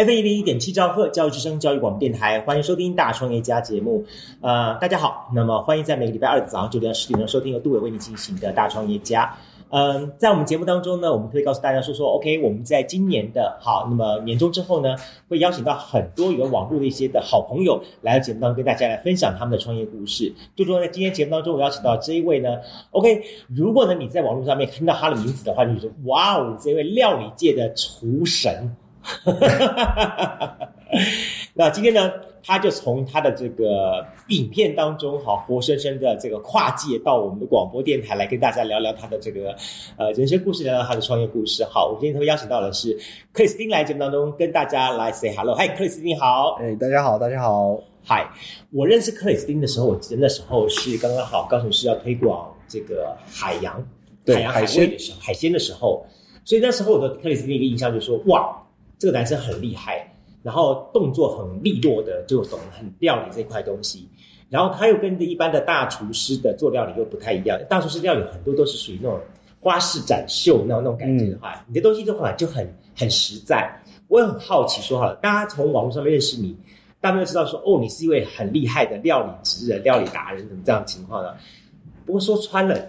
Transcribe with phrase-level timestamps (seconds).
[0.00, 4.02] F 一零一点七兆赫教育之声教育广播电台，欢迎收听大创业家节目。
[4.40, 9.36] 呃，大家好，那么欢迎在每个礼拜二的早上九点到十点钟收听由杜伟为你进行的大创业家。
[9.68, 14.96] 嗯，在我们节目当中呢，我们可以告诉大家说说，OK，我们在今年的好，那么年终之后呢，
[15.28, 20.32] 会邀请到很多有网络的一些的好朋友来到节目当中，跟大家来分享他们的创业故事。
[20.56, 22.56] 就说在今天节目当中，我邀请到这一位呢
[22.92, 23.22] ，OK，
[23.54, 28.74] 如果呢你在网络上面看到他的名字的话，你就说哇哦，这位料理界的厨神。
[31.54, 32.12] 那今天呢？
[32.42, 39.54] 他就从他的这个影片当中，哈，活生生的这个跨界到我们的广播电台来跟大家聊聊他的这个
[39.98, 41.62] 呃人生故事，聊聊他的创业故事。
[41.64, 42.98] 好，我今天特别邀请到的是
[43.34, 45.54] 克里斯汀来节目当中跟大家来 say hello。
[45.54, 46.56] 嗨，克里斯汀好。
[46.58, 47.78] 哎，大家好，大家好。
[48.02, 48.26] 嗨，
[48.72, 53.86] 我认识克里斯汀的时候，我记得那时候是刚刚好，高雄市要推广这个海洋
[54.26, 56.06] 海洋海鲜的时候，海鲜的时候，
[56.42, 58.56] 所以那时候我的克里斯汀一个印象就是说，哇，
[59.00, 60.06] 这个男生很厉害。
[60.42, 64.08] 然后动作很利落的，就懂很料理这块东西。
[64.48, 67.60] 然后他又跟一般的大厨师的做料理又不太一样。
[67.68, 69.20] 大厨师料理很多都是属于那种
[69.60, 72.66] 花式展秀那种那种感觉的话，你的东西的话就很
[72.96, 73.70] 很实在。
[74.08, 76.56] 我也很好奇，说好了，大家从网络上面认识你，
[77.02, 81.34] 大家都知道说，哦，你是一位很厉害的料理职人、料理达人，怎么这样情况呢？
[82.06, 82.88] 不过说穿了。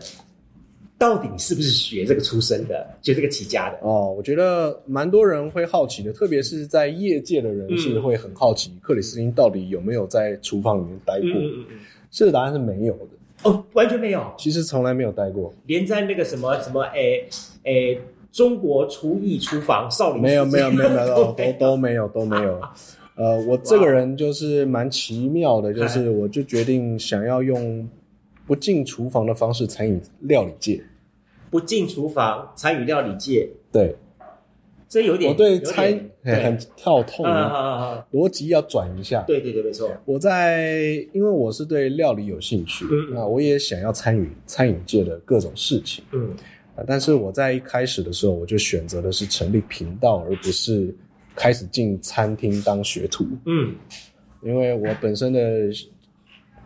[1.02, 3.80] 到底是不是学这个出身的，学这个起家的？
[3.81, 11.27] 哦，我觉得蛮多人会好奇的，特别是在业界的人是会很好奇，克里斯汀到底有没有在厨房里面待过？
[11.27, 11.79] 嗯嗯嗯，
[12.11, 13.50] 这个答案是没有的。
[13.50, 14.31] 哦，完全没有。
[14.38, 17.28] 其实从来没有待过，连在那个什么什么诶
[17.63, 18.00] 诶
[18.31, 22.61] 中国厨艺厨房少林没有没有没有没有都都没有都没有。
[23.16, 27.90] 呃，我这个人就是蛮奇妙的，就是我就决定想要用
[28.51, 30.84] 不进厨房的方式参与料理界。
[31.50, 33.95] 不进厨房参与料理界，对，
[34.89, 39.22] 这有点我对餐很跳痛啊，逻辑要转一下。
[39.22, 39.90] 对对对，没错。
[40.03, 46.03] 我在因为我是对料理有兴趣，那我也想要参与餐饮界的各种事情。
[46.11, 46.35] 嗯，
[46.85, 50.94] 但是我在一开始的时候，我就选择的是成立频道，而不是
[51.38, 53.25] 开始进餐厅当学徒。
[53.45, 53.73] 嗯，
[54.41, 55.40] 因为我本身的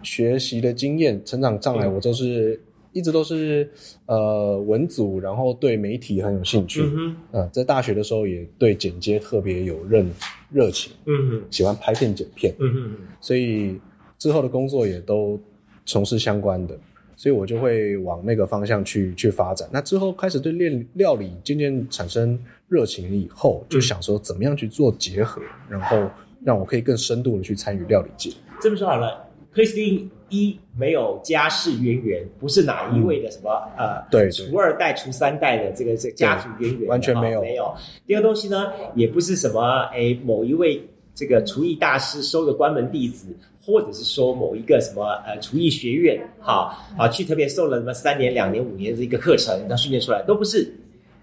[0.03, 2.59] 学习的经验、成长障碍，我都是。
[2.95, 3.69] 一直都是
[4.05, 6.81] 呃文组，然后对媒体很有兴趣。
[6.81, 10.01] 嗯哼，在大学的时候也对剪接特别有热
[10.49, 10.93] 热情。
[11.03, 12.55] 嗯哼，喜欢拍片剪片。
[12.57, 13.77] 嗯哼，所以
[14.17, 15.37] 之后的工作也都
[15.85, 16.79] 从事相关的，
[17.17, 19.67] 所以我就会往那个方向去去发展。
[19.73, 22.39] 那之后开始对练料理渐渐产生
[22.69, 26.09] 热情以后，就想说怎么样去做结合，然后
[26.45, 28.31] 让我可以更深度的去参与料理界。
[28.61, 29.24] 这么说好了。
[29.55, 37.39] 克里斯汀一没有家世渊源，不是哪一位的什么呃，对，厨二代、厨三代的这个这家族渊源，完全没有。
[37.39, 37.73] 没有。
[38.05, 39.61] 第二个东西呢，也不是什么
[39.93, 43.33] 哎某一位这个厨艺大师收的关门弟子，
[43.65, 50.69] 或者是说某一个什么呃厨艺学院，好啊去特别受了什么三年、两年、五年的一个课程，那训练出来都不是，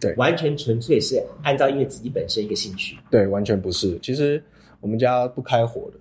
[0.00, 3.98] 对，完全纯粹是按照因为自己本身一个兴趣，对，完全不是。
[3.98, 4.42] 其实
[4.80, 5.98] 我们家不开火的，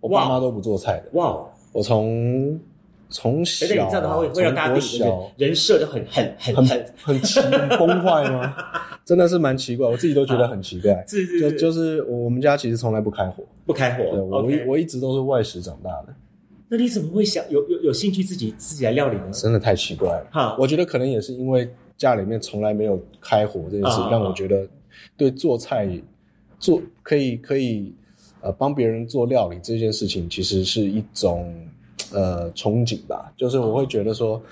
[0.00, 1.42] 我爸妈都不做菜的，哇。
[1.72, 2.58] 我从
[3.08, 4.80] 从小，这样的话会会让大家对
[5.36, 7.40] 人设就很很很很很奇
[7.78, 8.54] 崩坏吗？
[9.04, 11.04] 真的是蛮奇怪，我自己都觉得很奇怪。
[11.08, 14.04] 是是，就就是我们家其实从来不开火，不开火。
[14.24, 16.14] 我我一直都是外食长大的。
[16.68, 19.30] 那你怎么会想有有有兴趣自己自己来料理呢？
[19.32, 20.26] 真的太奇怪了。
[20.30, 21.68] 哈，我觉得可能也是因为
[21.98, 24.66] 家里面从来没有开火这件事，让我觉得
[25.16, 25.88] 对做菜
[26.58, 27.94] 做可以可以。
[28.42, 31.54] 呃，帮别人做料理这件事情，其实是一种
[32.12, 33.32] 呃憧憬吧。
[33.36, 34.42] 就是我会觉得说，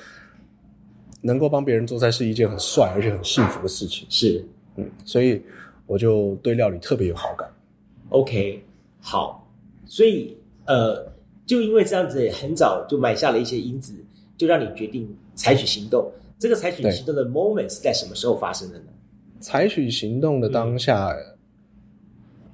[1.20, 4.06] 能够帮别人做菜是一件很帅而且很幸福的事情。
[4.08, 4.44] 是，
[4.76, 5.42] 嗯，所以
[5.86, 7.50] 我就对料理特别有好感。
[8.10, 8.62] OK，
[9.00, 9.44] 好，
[9.86, 11.04] 所以呃，
[11.44, 13.92] 就因为这样子，很早就埋下了一些因子，
[14.36, 16.08] 就让你决定采取行动。
[16.38, 18.84] 这个采取行动的 moment 是在什么时候发生的呢？
[19.40, 21.12] 采取行动的当下。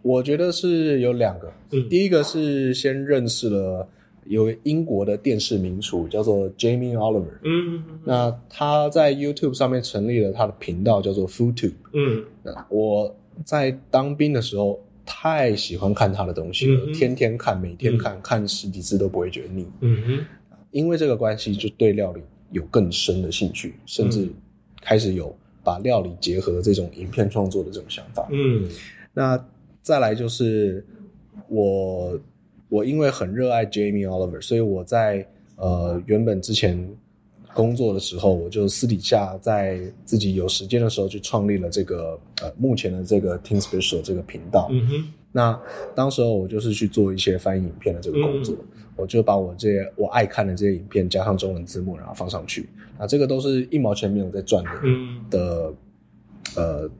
[0.06, 1.52] 我觉得是有两个，
[1.90, 3.88] 第一个是先认识了
[4.26, 12.24] 有英国的电视名厨叫做 Jamie Oliver，嗯，那他在 YouTube 上面成立了他的频道叫做 FoodTube，嗯，
[12.68, 13.12] 我
[13.44, 20.24] 在当兵的时候太喜欢看他的东西了，天天看，每天看看十几次都不会觉得腻，嗯哼。
[20.70, 22.20] 因为这个关系，就对料理
[22.50, 24.28] 有更深的兴趣，甚至
[24.82, 28.28] 开始有把料理结合这种影片创作的这种想法。
[28.30, 28.68] 嗯，
[29.14, 29.42] 那
[29.86, 30.84] 再来就是
[31.46, 32.18] 我
[32.68, 35.24] 我因为很热爱 Jamie Oliver，所以我在
[35.54, 36.76] 呃原本之前
[37.54, 44.66] 工作的时候，我就私底下在自己有时间的时候，就创立了这个呃目前的这个 Team Special 这个频道。
[44.72, 45.56] 嗯哼，那
[45.94, 48.56] 当时候我就是去做一些翻译影片的这个工作，
[48.96, 52.68] 我就把我这些我爱看的这些影片加上中文字幕，然后放上去。
[52.98, 55.74] 啊，这个都是一毛钱没有在赚的，嗯的
[56.56, 56.90] 呃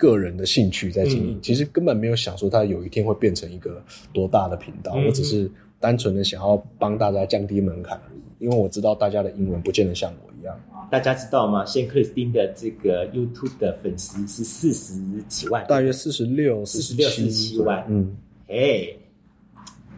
[0.00, 3.82] 个人的兴趣在经营，嗯其实根本没有想说它有一天会变成一个
[4.14, 10.58] 多大的频道，嗯我只是单纯的想要帮大家降低门槛而已，因为我知道大家的英文不见得像我一样。
[10.90, 11.64] 大家知道吗？
[11.66, 14.94] 现在克里斯汀的这个 YouTube 的粉丝是四十
[15.28, 18.16] 几万，大约四十六、四十六、四十七万嗯，
[18.48, 18.88] 哎，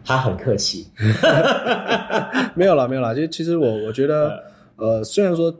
[0.05, 0.85] 他很客气，
[2.53, 3.13] 没有啦，没有啦。
[3.15, 4.43] 其实，其实我我觉得，
[4.77, 5.51] 呃，虽然说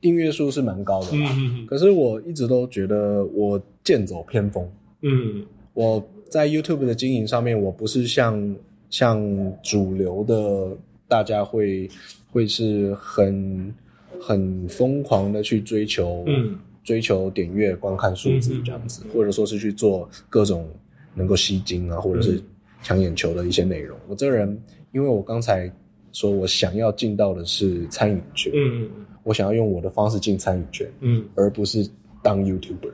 [0.00, 4.68] 订阅数是蛮高的啦，嗯可是我一直都觉得我剑走偏锋。
[5.02, 5.44] 嗯。
[5.74, 8.56] 我在 YouTube 的经营上面，我不是像
[8.90, 9.20] 像
[9.62, 11.88] 主流的大家会
[12.30, 13.74] 会是很
[14.20, 16.58] 很疯狂的去追求，嗯。
[16.84, 20.66] 追求点阅、观看数字这样子，或者说是去做各种
[21.12, 22.42] 能够吸睛啊，或者是
[22.82, 23.98] 抢眼球的一些内容。
[24.08, 24.58] 我这个人，
[24.92, 25.70] 因为我刚才
[26.12, 28.88] 说我想要进到的是餐饮圈，嗯
[29.28, 31.22] 我想要用我的方式进餐饮圈，嗯。
[31.34, 31.86] 而不是
[32.22, 32.92] 当 YouTuber。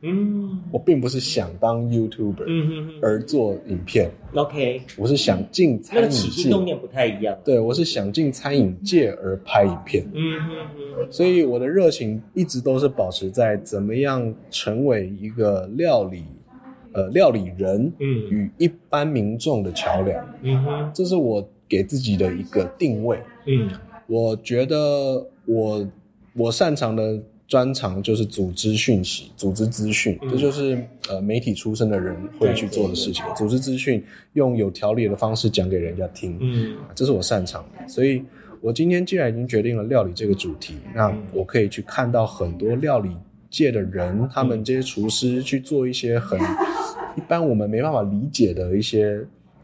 [0.00, 0.62] 嗯。
[0.72, 10.66] 我并不是想当 YouTuber，、嗯嗯而做影片，，OK，我是想进餐饮那个起心，动念不太一样，对我是想进餐饮界而拍影片，嗯嗯
[11.00, 11.12] 嗯。
[11.12, 16.24] 所以我的热情一直都是保持在怎么样成为一个料理，
[16.92, 18.06] 呃，料理人嗯。
[18.30, 20.90] 与一般民众的桥梁，嗯哼。
[20.94, 23.18] 这是我给自己的一个定位。
[23.46, 23.68] 嗯。
[24.06, 25.86] 我觉得我
[26.34, 33.24] 我擅长的专长就是组织讯息、组织资讯，嗯这就是呃媒体出身的人会去做的事情。
[33.36, 34.02] 组织资讯，
[34.32, 37.86] 用有条理的方式讲给人家听，嗯这是我擅长的。
[37.86, 38.22] 所以，
[38.60, 43.10] 我今天既然已经决定了料理这个主题，那我可以去看到很多料理
[43.50, 46.40] 界的人，他们这些厨师去做一些很
[47.16, 49.20] 一般我们没办法理解的一些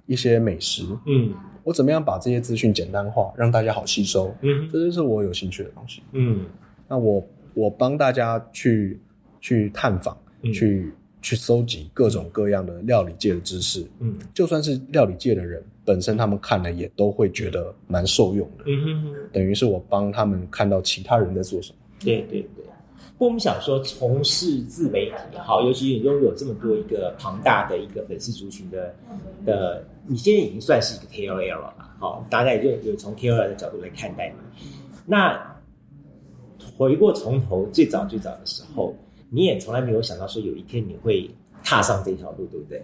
[0.06, 0.84] 一些美食。
[1.06, 1.32] 嗯
[1.70, 4.34] 我怎么样把这些资讯简单化，让大家好吸收？
[4.40, 6.02] 嗯这就是我有兴趣的东西。
[6.10, 6.44] 嗯
[6.88, 7.24] 那我
[7.54, 9.00] 我帮大家去
[9.40, 13.86] 去探访，嗯去去搜集各种各样的料理界的知识。
[14.00, 18.64] 嗯就算是料理界的人本身，他们看了也都会觉得蛮受用的。
[18.66, 19.14] 嗯哼。
[19.32, 21.78] 等于是我帮他们看到其他人在做什么。
[22.00, 22.64] 对对对，
[23.12, 28.92] 不过我们想说，从事自媒体好，尤其你拥有这么多一个庞大的一个粉丝族群的
[29.46, 31.88] 的，你现在已经算是一个 KOL 了嘛？
[31.98, 34.36] 好，大概就有从 KOL 的角度来看待嘛。
[35.06, 35.56] 那
[36.76, 38.94] 回过从头，最早最早的时候，
[39.28, 41.30] 你也从来没有想到说有一天你会
[41.62, 42.82] 踏上这条路，对不对？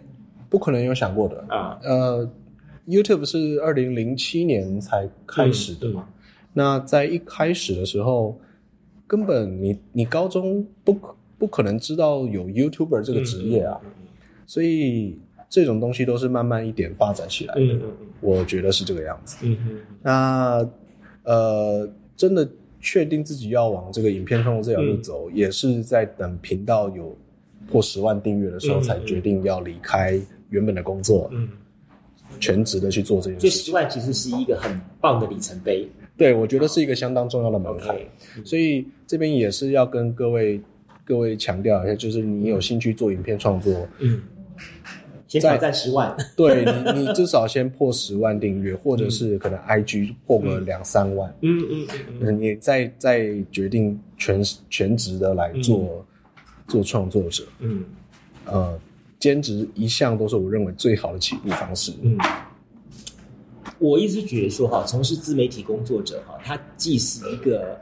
[0.49, 1.45] 不可能有想过的。
[1.49, 2.31] 啊，呃
[2.87, 6.09] ，YouTube 是二零零七年才开始的嘛。
[6.53, 8.39] 那在一开始的时候，
[9.07, 13.81] 根本你你高中不可不可能知道有 YouTuber 这个职业啊，
[14.47, 17.61] 所以这种东西都是慢慢一点发展起来的。
[17.61, 19.37] 嗯嗯嗯我觉得是这个样子。
[19.43, 20.69] 嗯嗯那
[21.25, 22.49] 呃，真的
[22.81, 27.17] 确定自己要往这个影片创作这条路走，也是在等频道有
[27.69, 31.49] 破十万订阅的时候，嗯才决定要离开原本的工作，嗯，
[32.39, 33.51] 全职的去做这件所以。
[33.51, 35.89] 十万其实是一个很棒的里程碑。
[36.17, 37.95] 对，我觉得是一个相当重要的门槛。
[38.45, 40.61] 所以这边也是要跟各位
[41.05, 44.23] 各位强调一下，就是你有兴趣做影片创作，嗯，
[45.41, 46.17] 先挑战十万。
[46.37, 46.65] 对
[46.95, 56.05] 你，你至少先破十万订阅，或者是可能 IG 破个两三万，嗯嗯嗯嗯嗯，你再再决定全全职的来做、
[56.69, 57.85] 做创作者，嗯
[58.45, 58.79] 呃，
[59.19, 61.93] 兼职一向都是我认为最好的起步方式。
[62.03, 62.19] 嗯。
[63.79, 67.79] 我一直觉得说哈，从事自媒体工作者哈，它既是一个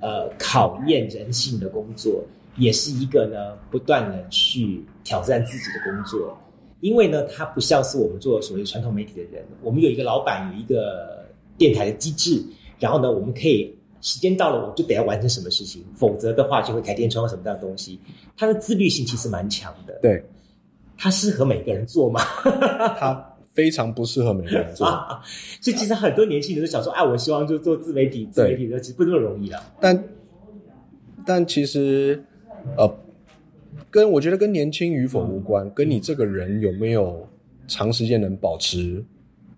[0.00, 2.24] 呃考验人性的工作，
[2.56, 6.34] 也是一个呢不断的去挑战自己的工作。
[6.80, 11.24] 因为呢，它不像是我们做所谓传统媒体的人，我们有一个老板，有一个
[11.56, 12.42] 电台的机制，
[12.78, 17.98] 然后呢，我们可以时间到了，我就得要完成什么事情，否则的话就会开天窗什么这样的东西。
[18.36, 20.22] 它的自律性其实蛮强的，对，
[20.96, 22.20] 它适合每个人做吗？
[22.98, 25.20] 它非常不适合每个人做，啊，
[25.60, 29.60] 所以其实很多年轻人都想说，哎，我希望就做自媒体，自媒体的其实不那么容易了。
[29.80, 30.04] 但
[31.26, 32.22] 但其实
[32.76, 32.88] 呃，
[33.90, 37.26] 跟我觉得跟年轻与否无关，跟你这个人有没有
[37.66, 39.02] 长时间能保持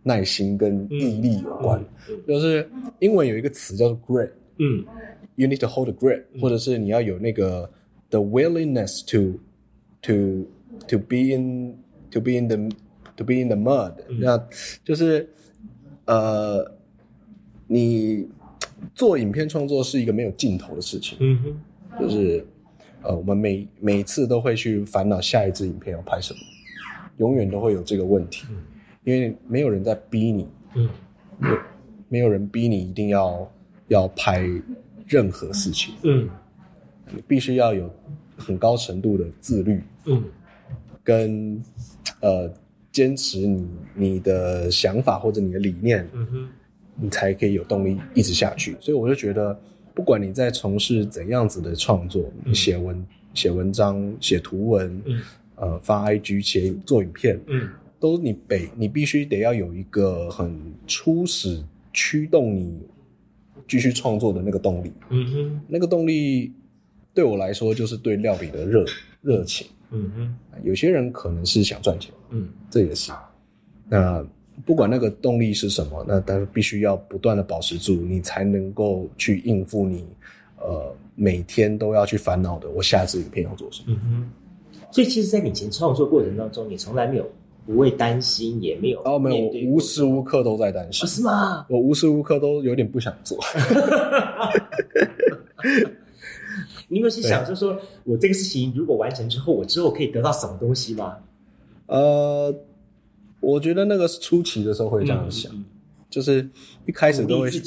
[0.03, 1.85] 耐心跟毅力有关。
[2.27, 2.69] 就是
[3.01, 4.85] 英文有一个词叫做 grit，嗯
[5.37, 7.71] ，you need to hold a grit，或者是你要有那个
[8.11, 9.39] the willingness to
[10.03, 10.47] to
[10.89, 11.77] to be in
[12.11, 12.57] to be in the
[13.17, 14.49] to be in the mud，那
[14.85, 15.29] 就是
[16.07, 16.73] 呃，
[17.67, 18.27] 你
[18.95, 22.45] 做影片创作是一个没有尽头的事情，嗯哼，就是
[23.03, 26.39] 呃，我们每每次都会去烦恼下一支影片要拍什么。
[27.19, 28.47] 永远都会有这个问题，
[29.05, 30.89] 因为没有人在逼你，嗯，
[31.39, 31.49] 没
[32.09, 33.53] 没有人逼你一定要
[33.89, 34.49] 要拍
[35.07, 36.27] 任何事情，嗯，
[37.11, 37.93] 你必须要有
[38.39, 40.25] 很高程度的自律，嗯，
[41.05, 41.63] 跟
[42.21, 42.51] 呃
[42.91, 46.49] 坚持你你的想法或者你的理念，嗯哼，
[46.97, 48.75] 你才可以有动力一直下去。
[48.81, 49.61] 所以我就觉得，
[50.01, 55.21] 不管你在从事怎样子的创作，写文写文章写图文，嗯。
[55.57, 62.81] 呃，发 IG 写做影片，嗯，都你得你必须得要有一个很初始驱动你
[63.69, 66.51] 继续创作的那个动力，嗯哼，那个动力
[67.13, 68.87] 对我来说就是对料理的热
[69.21, 73.13] 热情，嗯哼，有些人可能是想赚钱，嗯，这也是，
[73.87, 74.27] 那
[74.67, 80.07] 不管那个动力是什么，那但是必须要不断的保持住，你才能够去应付你
[80.59, 84.31] 呃每天都要去烦恼的我下一支影片要做什么，嗯哼。
[84.93, 87.25] 所以，其实，在你以前创作过程当中，你从来没有
[87.65, 91.65] 不会担心，也没有哦，没有，无时无刻都在担心，是吗？
[91.69, 93.39] 我无时无刻都有点不想做。
[96.89, 101.17] 你有没有去想，就说我这个事情如果完成之后，我之后可以得到什么东西吗？
[101.87, 102.53] 呃，
[103.41, 105.53] 我觉得那个是初期的时候会这样想。
[106.09, 106.45] 就是
[106.87, 107.61] 一开始都会对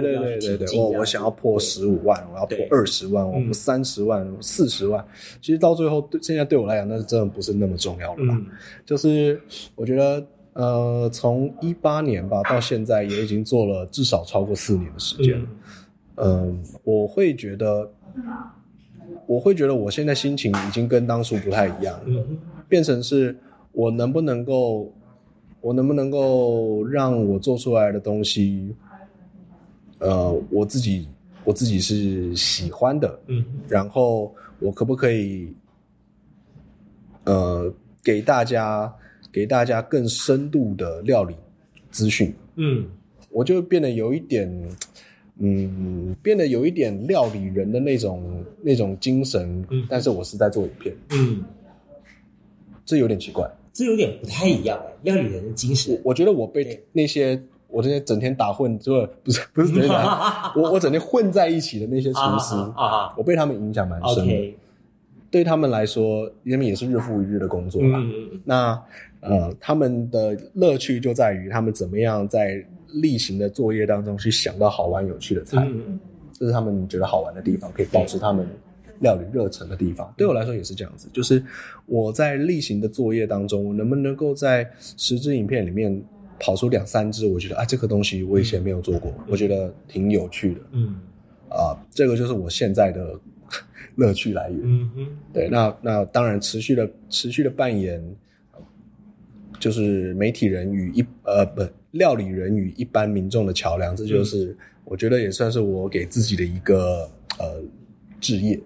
[0.00, 5.04] 对对对，我我想要破十五万，我要破二十万，我破三十万、四十万。
[5.42, 8.40] 其实到最后，对现在对我来讲，那真的不是那么重要了。
[8.86, 9.38] 就是
[9.74, 15.46] 我觉得，呃，从一八年吧到现在，也已经做了至少超过四年的时间了。
[16.14, 17.92] 嗯，我会觉得，
[19.26, 22.24] 我会觉得我现在心情已经跟当初不太一样了，
[22.70, 23.36] 变成是
[23.72, 24.90] 我能不能够。
[25.62, 28.74] 我能不能够让我做出来的东西，
[30.00, 31.08] 呃，我自己
[31.44, 35.54] 我自己是喜欢的，嗯，然后我可不可以，
[37.24, 38.92] 呃，给大家
[39.32, 41.36] 给大家更深度的料理
[41.92, 42.84] 资讯，嗯，
[43.30, 44.68] 我就变得有一点，
[45.38, 51.44] 嗯，变得有一点料理人的那种那种精神，嗯，但是我是在做影片，嗯，
[52.84, 53.48] 这有点奇怪。
[53.72, 55.98] 这有点不太一样哎，料理人的精神。
[56.04, 64.54] 我觉得我被那些我这些整天打混，就不是不是整天打， 我我整天混在一起的那些厨师啊，我被他们影响蛮深的。
[65.30, 67.98] 对他们来说，因为也是日复一日的工作嘛。
[68.44, 68.78] 那
[69.20, 72.62] 呃，他们的乐趣就在于他们怎么样在
[73.00, 75.66] 例行的作业当中去想到好玩有趣的菜，
[76.34, 78.46] 这是他们觉得好玩的地方，可以保持他们。
[79.02, 81.08] 料理热忱的地方，对我来说也是这样子。
[81.12, 81.44] 就是
[81.86, 86.02] 我在例行的作业当中，我能不能够在十支影片里面
[86.38, 87.26] 跑出两三支？
[87.26, 90.60] 我觉得啊，这个东西我以前没有做过，我觉得挺有趣的。
[90.70, 91.00] 嗯，
[91.48, 93.18] 啊，这个就是我现在的
[93.96, 94.60] 乐趣来源。
[94.62, 98.00] 嗯哼，对，那那当然持续的持续的扮演，
[99.58, 107.60] 就是媒体人与一呃不料理人与一般民众的桥梁，这就是我觉得也算是我给自己的一个呃
[108.20, 108.58] 置业。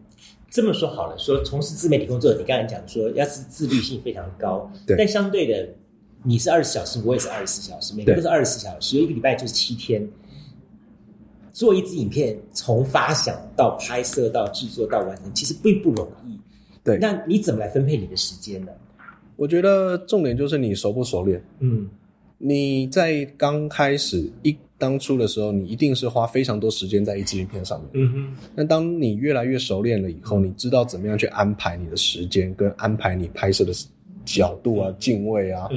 [0.48, 5.68] 这么说好了，说从事自媒体工作，你刚才讲说要是自律性非常高，但相对的，
[6.22, 10.08] 你是二十四小时，我也是二十四小时，每个都是二十四小时，一个礼拜就是七天，
[11.52, 16.38] 做一支影片，从发想到拍摄到制作到完成，其实并不容易。
[16.82, 18.72] 对，那你怎么来分配你的时间呢？
[19.36, 21.44] 我觉得重点就是你熟不熟练。
[21.58, 21.88] 嗯，
[22.38, 24.56] 你在刚开始一。
[24.78, 27.90] 当初的时候，你一定是花非常多时间在一支影片上面。
[27.94, 28.36] 嗯哼。
[28.54, 33.72] 那当你越来越熟练了以后，你知道怎么样去安排你的时间，跟安排你拍摄的
[34.24, 35.68] 角度啊、镜位啊，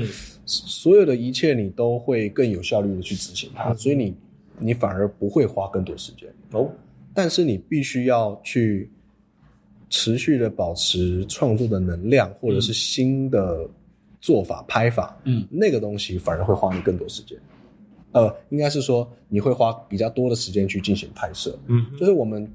[0.46, 3.74] 所有的一切你都会更有效率的去执行它。
[3.74, 4.14] 所以你
[4.58, 6.70] 你反而不会花更多时间哦。
[7.14, 8.90] 但是你必须要去
[9.90, 13.68] 持续的保持创作的能量，或者是新的
[14.20, 15.18] 做法、拍法。
[15.24, 17.38] 嗯，那个东西反而会花你更多时间。
[18.12, 22.52] 呃，应该是说你会花比较多的时间去进行拍摄，嗯，就是我们，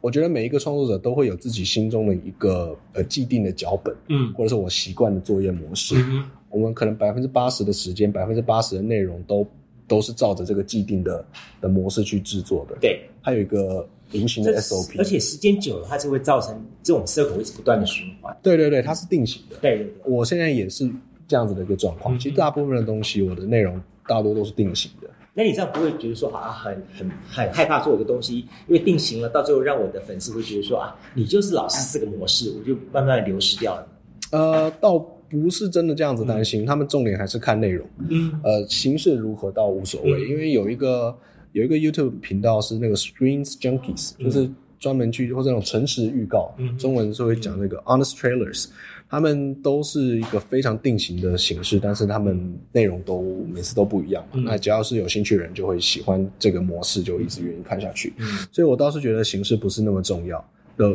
[0.00, 9.46] 我觉得每一个创作者都会有自己心中的一个呃既定的脚本，嗯，或者是我习惯的作业模式，嗯，我们可能百分之八十的时间，百分之八十的内容都
[9.86, 11.24] 都是照着这个既定的
[11.60, 20.90] 的模式去制作的，对，它有一个平行的 SOP，而且时间久了，它就会造成这种社会一直不断的循环，对对对，它是定型的，对对对，我现在也是
[21.26, 23.78] 这样子的一个状况，其实大部分的东西我的内容。
[24.08, 25.08] 大多都是定型的。
[25.34, 33.86] 那你这样不会觉得说好像很很很害怕做一个东西，因为定型了，到最后让我的粉丝会觉得说啊，你就是老是这个模式，我就慢慢流失掉了。
[34.32, 37.86] 呃，倒不是真的这样子担心，他们重点还是看内容。
[38.08, 41.16] 嗯，呃，形式如何倒无所谓，因为有一个
[41.52, 48.68] 有一个 YouTube 频道是那个 Screens Junkies，就是专门去或者那种诚实预告，中文是会讲那个 Honest Trailers。
[49.10, 54.42] 他们都是一个非常定型的形式，但是他们内容都每次都不一样嘛。
[54.44, 58.12] 那只要是有兴趣的人，就会喜欢这个模式，就一直愿意看下去。
[58.52, 60.44] 所以我倒是觉得形式不是那么重要
[60.76, 60.94] 的，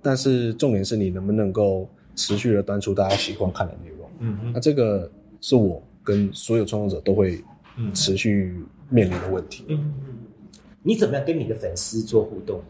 [0.00, 4.08] 但是重点是你能不能够持续的端出大家喜欢看的内容。
[4.20, 7.42] 嗯那这个是我跟所有创作者都会
[7.92, 8.54] 持续
[8.88, 9.64] 面临的问题。
[9.66, 9.92] 嗯
[10.84, 12.62] 你怎么样跟你的粉丝做互动？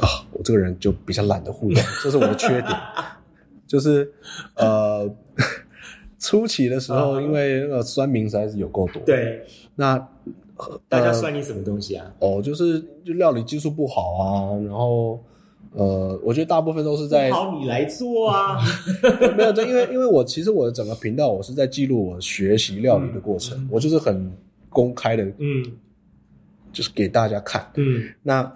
[0.00, 2.76] 啊，我这个人就比较懒得互动，这是我的缺点。
[3.66, 4.10] 就是，
[4.54, 5.06] 呃，
[6.18, 9.02] 初期的时候，因为那个酸民实在是有够多。
[9.04, 9.98] 对，那
[10.88, 12.10] 大家酸你什么东西啊？
[12.18, 15.22] 哦，就是就料理技术不好啊，然后
[15.72, 18.58] 呃，我觉得大部分都是在好你来做啊。
[19.36, 24.32] 没有，因为因为我其实我的整个频道，我是在记录我学习料理的过程，我就是很
[24.70, 25.62] 公开的，嗯，
[26.72, 28.50] 就是给大家看，嗯，那。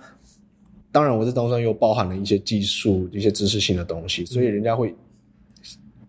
[0.92, 4.94] 当然，我这当中又包含了一些技术、一些知识性的东西，所以人家会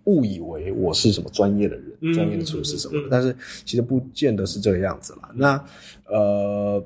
[0.03, 3.01] 误以为我是什么专业的人、专业的厨师什么。
[3.09, 5.31] 但是其实不见得是这个样子啦。
[5.33, 5.65] 那
[6.07, 6.85] 呃，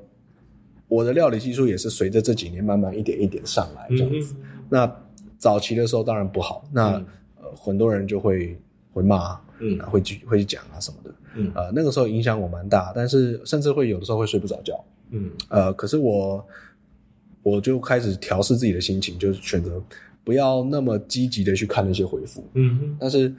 [0.86, 4.36] 我的料理技术也是随着这几年慢慢一点一点上来这样子。
[4.68, 4.88] 那
[5.36, 6.92] 早期的时候当然不好，那
[7.40, 8.56] 呃很多人就会
[8.92, 16.46] 会骂，嗯，会去会去讲啊什么的，嗯，呃那个时候影响我蛮大，但是甚至会有的时候会睡不着觉，嗯，呃可是我。
[17.48, 19.82] 我就开始调试自己的心情，就是选择
[20.22, 22.44] 不要那么积极的去看那些回复。
[22.54, 23.34] 嗯，但是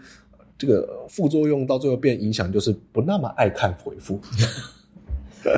[0.58, 4.20] 这个副作用到最后变影响，就是不那么爱看回复。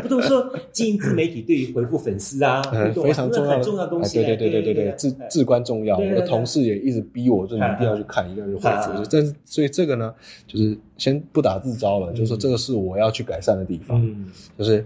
[0.03, 2.61] 不都说经营自媒体对于回复粉丝啊，
[2.93, 4.17] 非常重要重要东西。
[4.17, 5.97] 对对对对对对，至至关重要。
[5.97, 9.03] 我的同事也一直逼我，就你一定要去看，一定要去回复。
[9.09, 10.13] 但是所以这个呢，
[10.45, 13.99] 就是先不打自招了，就是说这个是我要去改善的地方。
[14.05, 14.85] 嗯，就是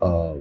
[0.00, 0.36] 呃。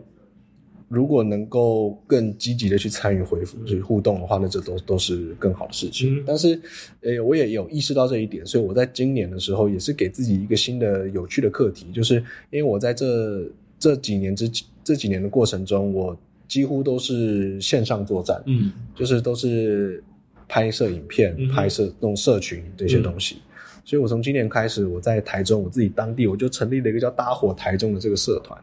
[0.94, 6.24] 如果能够更积极的去参与回复、去互动的话，那这都都是更好的事情。
[6.24, 6.62] 但是，
[7.02, 12.18] 呃，我也有意识到这一点，所以我在今年的时候也是给自己一个新的有趣的课题，就是
[12.52, 13.44] 因为我在这
[13.80, 14.48] 这几年之
[14.84, 16.16] 这几年的过程中，我
[16.48, 20.04] 几乎都是线上作战，嗯，就是都是
[20.48, 23.38] 拍摄影片、拍摄弄社群这些东西。
[23.86, 28.58] 所以我从今年开始，我在台中，我自己当地我就成立了一个叫“搭伙台中”的这个社团。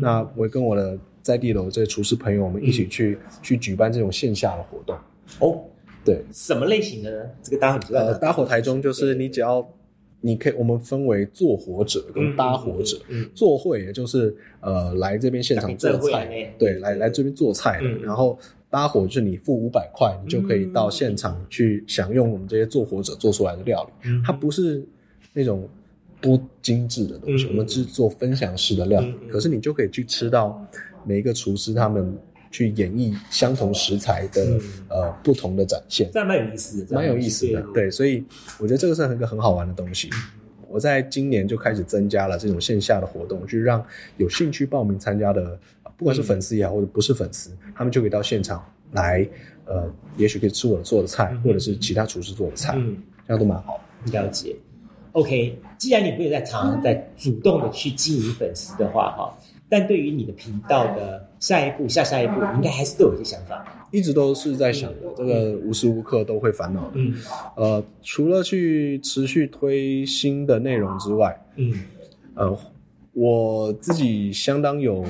[0.00, 4.96] 那我跟我的在地的这些厨师朋友，我们一起去去举办这种线下的活动。
[5.38, 5.64] 哦，
[6.04, 7.30] 对，什么类型的呢？
[7.42, 9.66] 这个搭伙呃，搭伙台中就是你只要
[10.20, 12.98] 你可以，我们分为做火者跟搭火者。
[13.34, 17.88] 做会也就是呃来这边现场做菜，对，来来这边做菜的。
[18.04, 24.10] 然后搭伙就是你付五百块，你就可以到现场去享用我们这些做火者做出来的料理。
[24.26, 24.84] 它不是
[25.32, 25.68] 那种。
[26.22, 30.64] 多精致的东西，我们是做分享式的料理，可是你就可以去吃到
[31.04, 32.16] 每一个厨师他们
[32.50, 37.62] 去演绎相同食材的呃不同的展现，这蛮有意思的，蛮有意思的。
[37.74, 38.24] 对，所以
[38.58, 40.10] 我觉得这个是一个很好玩的东西。
[40.68, 43.84] 我在今年就开始增加了这种线下的活动，去让
[44.16, 45.58] 有兴趣报名参加的，
[45.98, 49.28] 不管是粉丝也好，或者不是粉丝，他们就可以到现场来，
[49.66, 52.72] 呃，也许可以吃我做的菜，或者是其他厨师做的菜，
[53.26, 53.78] 这样都蛮好。
[54.12, 54.56] 了解。
[55.12, 59.38] OK，既然你没有在常常在主动的去经营粉丝的话，哈，
[59.72, 63.88] 但对于你的频道的下一步、下下一步，应该还是都有一些想法。
[63.90, 66.92] 一直都是在想的，这个无时无刻都会烦恼的。
[66.96, 67.14] 嗯，
[67.56, 71.72] 呃，除了去持续推新的内容之外，嗯，
[72.34, 72.54] 呃，
[73.14, 75.02] 我自己相当有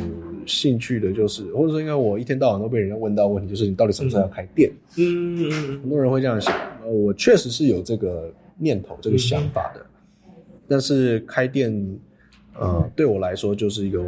[0.47, 4.71] 兴趣的就是，或者说，因为我一天到晚都被人家问到问题，就是你到底什么时候要开店？
[4.97, 6.57] 嗯嗯，很多人会这样想。
[6.85, 9.85] 呃，我确实是有这个念头、这个想法的。
[10.69, 11.99] 但是开店，
[12.57, 14.01] 呃，对我来说就是一个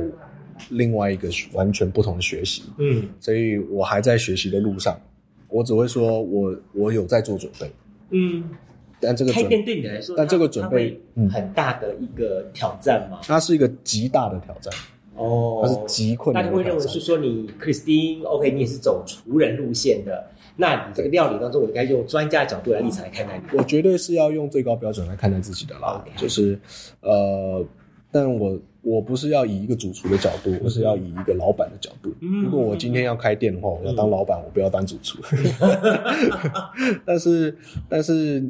[0.70, 4.98] 另外一个完全不同的学习，嗯，所以我还在学习的路上。
[5.48, 7.70] 我只会说我我有在做准备，
[8.10, 8.42] 嗯，
[9.00, 13.20] 但这个开店对你来说，但这个准备很大的一个挑战吗？
[13.22, 14.74] 它是一个极大的挑战。
[15.16, 16.42] 哦，它是极困难。
[16.42, 23.56] 大家会认为是说你 Christine，OK，你也是走厨人路线的，那你这个料理当中，我应该用专家角度来立场来看待你。
[23.56, 26.58] 我绝对是要用最高标准来看待自己的啦，就是，
[27.00, 27.64] 呃，
[28.10, 32.14] 但我我不是要以一个主厨的角度，我是要以一个老板的角度。
[32.20, 35.18] 如果我今天要开店的话，我要当老板，我不要当主厨。
[37.04, 37.56] 但是，
[37.88, 38.44] 但是，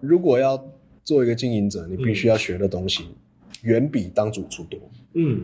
[0.00, 0.60] 如果要
[1.04, 3.04] 做一个经营者，你必须要学的东西。
[3.62, 4.78] 远比当主厨多。
[5.14, 5.42] 嗯，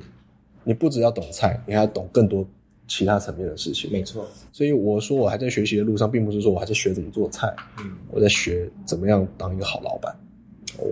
[0.64, 2.46] 你不只要懂菜，你还要懂更多
[2.86, 3.90] 其他层面的事情。
[3.90, 7.54] 没错，所以我说我还在学习的路上，并不是说我还在学怎么做菜。
[7.78, 10.14] 嗯，我在学怎么样当一个好老板。
[10.78, 10.86] 哦，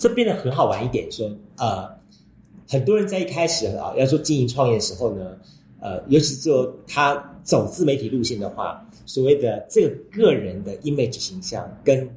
[0.00, 1.88] 这变得很好玩一点，说呃，
[2.66, 5.36] 很多人在一开始啊，要做经营创业的时候呢，
[5.78, 12.08] 呃，尤其做他走自媒体路线的话，所谓的这个个人的 image 形象跟。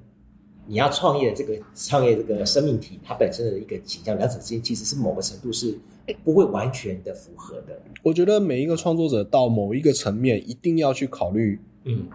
[0.66, 5.78] 你要创业的这个创业这个生命体，它本身的一个形象，两者之间其实是某个程度是
[6.24, 7.78] 不会完全的符合的。
[8.02, 12.08] 我觉得每一个创作者到某一个层面，一定要去考虑，嗯，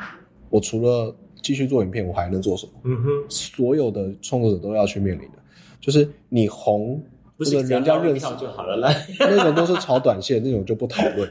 [0.49, 2.73] 我除了继续做影片，我还能做什么？
[2.85, 5.39] 嗯哼，所有的创作者都要去面临的，
[5.81, 7.03] 就是你红
[7.37, 11.31] 不是人家认识就好了啦， 那种都是炒短线， 那种就不讨论。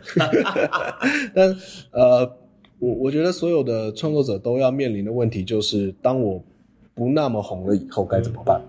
[1.35, 1.55] 但
[1.91, 2.21] 呃，
[2.79, 6.43] 我我觉得所有的创作者都要面临的问题就是，当我。
[6.97, 8.59] 不那么红了以后该怎么办？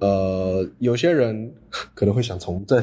[0.00, 1.48] 呃，有些人
[1.94, 2.82] 可能会想从政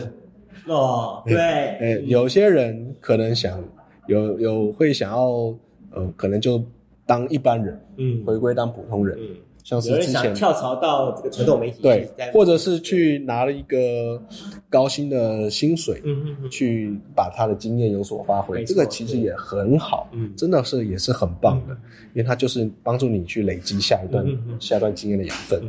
[0.68, 3.62] 哦，对，哎，有些人可能想
[4.08, 5.54] 有有会想要
[5.90, 6.64] 呃，可能就
[7.06, 9.36] 当一般人，嗯，回归当普通人，嗯。
[9.72, 14.22] 像是之前跳槽到这个传统媒体，对，或者是去拿了一个
[14.70, 21.74] 高薪的薪水，嗯嗯，去把他的经验有所发挥，这个其实也很好，嗯，真的是也是很棒的，
[22.14, 24.26] 因为他就是帮助你去累积下一段
[24.60, 25.64] 下一段经验的养分。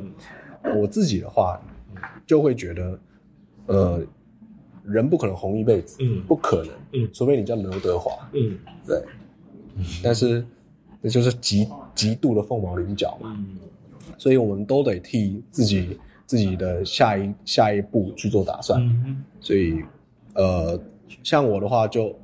[0.81, 1.61] 我自己的话，
[2.27, 2.99] 就会觉得，
[3.67, 4.01] 呃，
[4.83, 9.01] 人不可能红一辈子，嗯，不可能，嗯，除非你叫刘德华，嗯，对，
[10.03, 10.45] 但是
[11.01, 13.59] 那就是极极度的凤毛麟角嘛，嗯。
[14.23, 18.81] 所以我们都得替自己自己的下一下一步去做打算。
[19.41, 19.83] 所以，
[20.35, 20.81] 呃，
[21.25, 22.17] 像我的话，就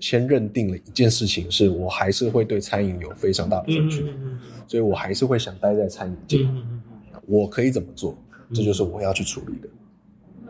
[0.00, 4.04] 先认定了一件事情，是我还是会对餐饮有非常大的兴趣，
[4.66, 6.48] 所以我还是会想待在餐饮界。
[7.24, 8.18] 我可以怎么做？
[8.52, 9.68] 这就是我要去处理的。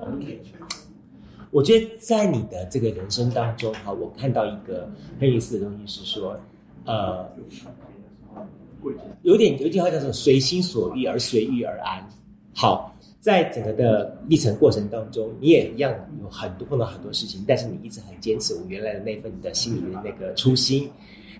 [0.00, 0.40] OK，
[1.50, 4.90] 我觉得在你的这个人生当中，哈，我看到一个
[5.20, 6.40] 很有意思的东西是说，
[6.86, 7.28] 呃。
[9.22, 12.06] 有点有一句话叫做“随心所欲而随遇而安”。
[12.54, 15.92] 好，在整个的历程过程当中，你也一样
[16.22, 20.88] 有很多碰到很多事情，但是你一直很坚持我原来的那份的心里的那个初心。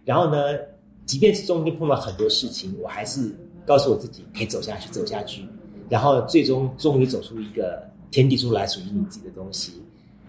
[0.05, 0.59] 然后呢，
[1.07, 3.35] 即便是中间碰到很多事情，我还是
[3.67, 5.43] 告诉我自己可以走下去，走下去。
[5.89, 9.73] 然后最终终于走出一个天地出来属于你自己的东西。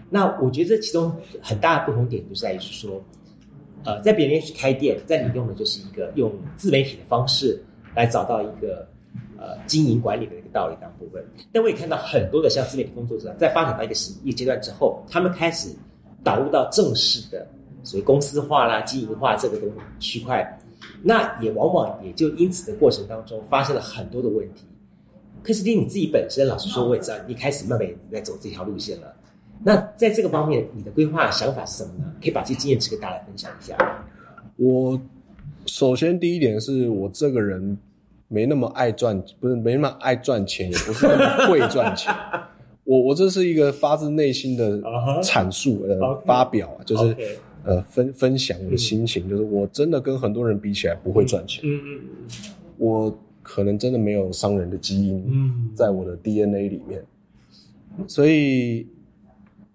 [0.08, 3.02] 那我觉得这其中很大的不同点就在于是说。
[3.86, 7.62] 呃，在别人去开店，在你用的就是一个用自媒体的方式
[7.94, 8.86] 来找到一个
[9.38, 11.24] 呃经营管理的一个道理当部分。
[11.52, 15.70] 但我也看到很多的像自媒体工作者，在发展到一个时一阶段之后，他们开始
[16.24, 17.46] 导入到正式的
[17.84, 19.70] 所谓公司化啦、经营化这个东
[20.00, 20.58] 区块，
[21.02, 24.64] 那也往往也就因此的过程当中发生了很多的问题。
[25.42, 29.15] 克斯汀你自己本身，老实说，我也知道你开始慢慢在走这条路线了。
[29.64, 32.12] 那在这个方面，你的规划想法是什么呢？
[32.20, 33.76] 可以把这些经验值跟大家分享一下。
[34.56, 35.00] 我
[35.66, 37.76] 首先第一点是我这个人
[38.28, 42.14] 没那么爱赚，不是没那么爱赚钱，也不是那么会赚钱。
[42.84, 44.78] 我我这是一个发自内心的
[45.22, 47.16] 阐述呃发表啊，就是
[47.64, 51.62] 呃分分享我的心情，就是我真的跟很多人比起来不会赚钱。
[51.64, 52.30] 嗯嗯嗯，
[52.78, 57.02] 我可能真的没有商人的基因，嗯，在我的 DNA 里面，
[58.06, 58.86] 所以。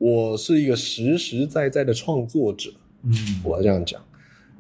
[0.01, 2.71] 我是一个实实在在的创作者，
[3.03, 4.01] 嗯，我要这样讲。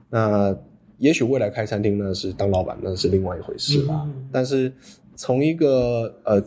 [0.07, 0.55] 那
[0.99, 4.07] 也许未来开餐厅呢，是当老板，那是另外一回事啦。
[4.31, 4.71] 但是
[5.15, 6.39] 从一个呃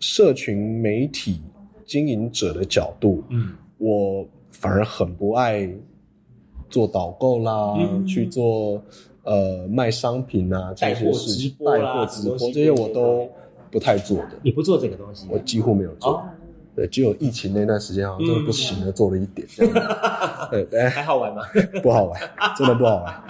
[0.00, 1.42] 社群媒体
[1.84, 5.68] 经营者的角度，嗯，我反而很不爱
[6.70, 8.82] 做导购啦，去做
[9.24, 13.28] 呃卖商品啊这些事情，带货直播这些我都
[13.70, 14.30] 不太做的。
[14.42, 16.24] 你不做这个东西，我几乎没有做。
[16.78, 19.44] 对，只有疫情那段时间好像真的不行了，做了一点。
[20.70, 21.42] 对，还好玩吗？
[21.82, 22.20] 不好玩，
[22.56, 23.24] 真的不好玩。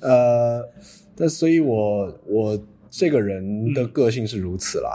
[0.00, 0.66] 呃，
[1.14, 4.92] 但所以，我我这个人的个性是如此啦。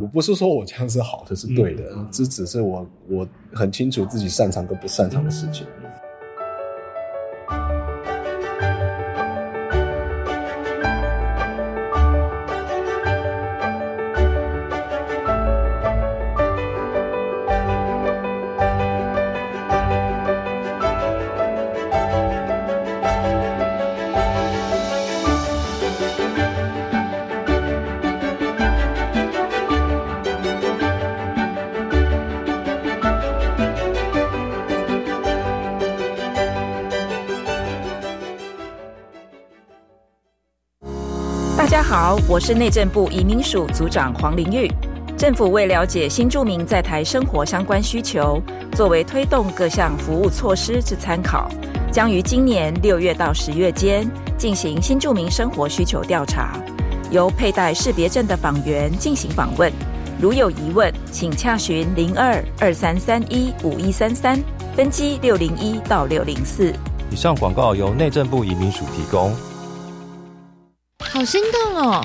[0.00, 5.66] 我不是说我这样是好的，是对的，这只是我我很清楚自己擅长跟不擅长的事情。
[42.44, 44.68] 是内政部移民署组长黄玲玉。
[45.16, 51.48] 政府为了解新住民在台生活相关需求，作为推动各项服务措施之参考，
[51.92, 54.04] 将于今年六月到十月间
[54.36, 56.60] 进行新住民生活需求调查，
[57.12, 59.72] 由佩戴识别证的访员进行访问。
[60.20, 64.36] 如有疑问，请洽询零二二三三一五一三三
[64.74, 66.74] 分机六零一到六零四。
[67.08, 69.32] 以上广告由内政部移民署提供。
[70.98, 72.04] 好心动哦！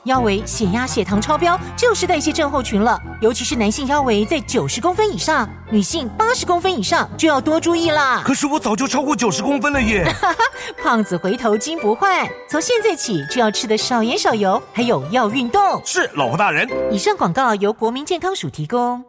[0.05, 2.99] 腰围、血压、血糖超标，就是代谢症候群了。
[3.21, 8.23] 尤其是男性腰围在九十公分以上，女性八十公分以上就要多注意啦。
[8.25, 10.05] 可是我早就超过九十公分了耶！
[10.81, 15.81] 胖子回头金不换，从现在起就要吃的少盐少油，还有要运动。
[15.85, 16.67] 是，老婆大人。
[16.91, 19.03] 以上广告由国民健康署提供。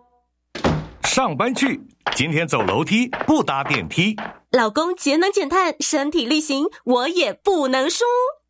[1.05, 1.81] 上班去，
[2.15, 4.17] 今天走楼梯不搭电梯。
[4.51, 8.05] 老公节能减碳，身体力行，我也不能输。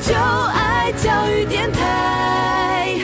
[0.00, 2.96] 就爱教育电台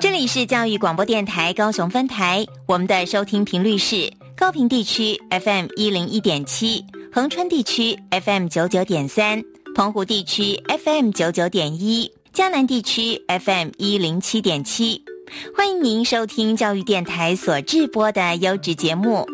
[0.00, 9.42] 这里是教育广播电台高雄分台，我们的收听频率是高平地区 FM 一零一点七，恒春地区 FM 九九点三，
[9.76, 15.03] 澎湖地区 FM 九九点一，江南地区 FM 一零七点七。
[15.54, 19.26] 欢迎您收听教育电台所制播的优质节目。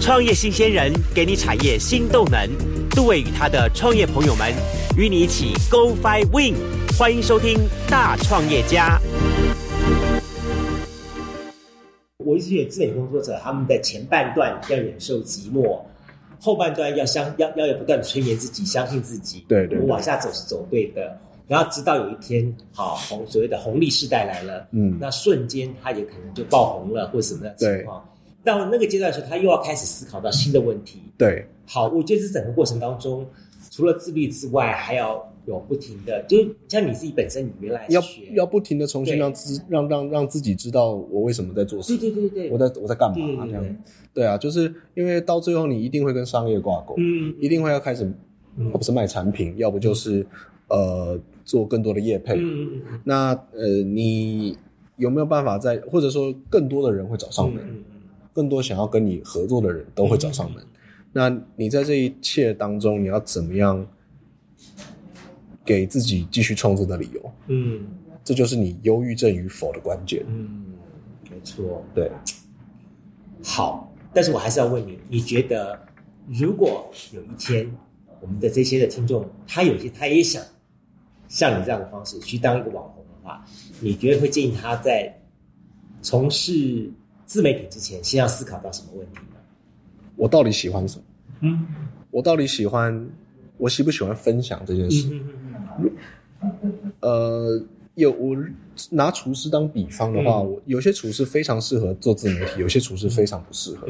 [0.00, 2.48] 创业新鲜人给你产业新动能，
[2.90, 4.52] 杜伟与他的创业朋友们
[4.96, 6.54] 与你一起 Go Fly Win，
[6.98, 9.00] 欢迎收听大创业家。
[12.40, 15.78] 我一直觉得自美工作者他们的前半段要忍受寂寞，
[16.40, 21.14] 后半段要相要要有不断催眠自己，相信自己，对对，往下走是走对的。
[21.46, 28.02] 然后直到有一天，好红所谓的红利时代来了，嗯，那瞬间他也可能就爆红了，或什么的情况。
[28.42, 31.02] 到那个阶段的时候，他又要开始思考到新的问题。
[31.18, 33.26] 对，好，我觉得这整个过程当中，
[33.70, 38.00] 除了自律之外，还要有不停的，就像你自己本身，你原来要
[38.34, 41.96] 要不停的重新让自让让让自己知道我为什么在做事。
[41.96, 43.46] 对对对对，我在我在干嘛？
[43.46, 43.76] 这样
[44.14, 48.10] 对啊，就是因为到最后你一定会跟商业挂钩，嗯，一定会要开始，
[48.58, 50.26] 要不是卖产品，要不就是
[50.68, 52.40] 呃做更多的业配。
[53.04, 54.56] 那呃，你
[54.96, 57.62] 有没有办法在，或者说更多的人会找上门？
[58.32, 60.62] 更多想要跟你合作的人都会找上门，
[61.12, 63.84] 那你在这一切当中，你要怎么样
[65.70, 67.32] 给自己继续创作的理由？
[67.46, 67.86] 嗯，
[68.24, 70.24] 这就是你忧郁症与否的关键。
[70.26, 70.74] 嗯，
[71.30, 72.10] 没错，对。
[73.40, 75.80] 好，但是我还是要问你，你觉得
[76.26, 77.70] 如果有一天
[78.20, 80.42] 我们的这些的听众，他有些他也想
[81.28, 83.46] 像你这样的方式去当一个网红的话，
[83.78, 85.16] 你觉得会建议他在
[86.02, 86.90] 从事？
[87.26, 89.36] 自媒体之前，先要思考到什么问题呢？
[90.16, 91.04] 我到底喜欢什么？
[91.42, 91.64] 嗯，
[92.10, 93.08] 我到底喜欢，
[93.56, 95.08] 我喜不喜欢分享这件事？
[97.00, 97.62] 呃，
[97.94, 98.36] 有我
[98.90, 103.86] 拿厨师当比方的话，我有些厨师非常适合做自媒体，有些厨师非常不适合。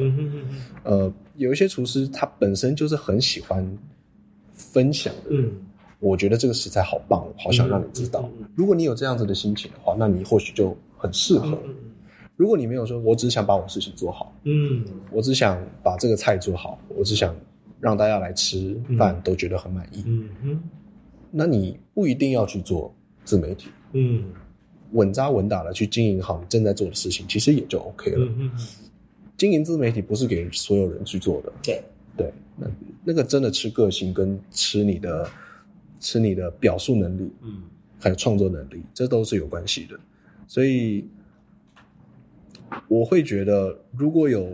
[0.83, 3.65] 呃，有一些厨师他本身就是很喜欢
[4.53, 5.29] 分享的。
[5.29, 5.51] 嗯，
[5.99, 8.29] 我觉得这个食材好棒，好想让你知道。
[8.55, 11.57] 如果你有这样子的心情的话，那你或许就很适合。
[12.35, 17.35] 如果你没有说，我只想把我事情做好，嗯，我只想把这个菜做好，我只想
[17.79, 20.63] 让大家来吃饭都觉得很满意，嗯哼，
[21.31, 22.93] 那你不一定要去做
[23.25, 24.25] 自媒体，嗯，
[24.91, 28.25] 稳扎稳打的去经营好你正在做的事情，其实也就 OK 了。
[28.25, 28.67] 嗯嗯嗯，
[29.37, 31.81] 经营自媒体不是给所有人去做的，对。
[32.17, 32.67] 对，那
[33.05, 35.29] 那个真的吃个性跟吃你的
[36.01, 37.63] 吃你的表述能力，嗯，
[37.97, 39.97] 还有创作能力，这都是有关系的。
[40.45, 41.07] 所以
[42.89, 44.45] 我会觉得，如果有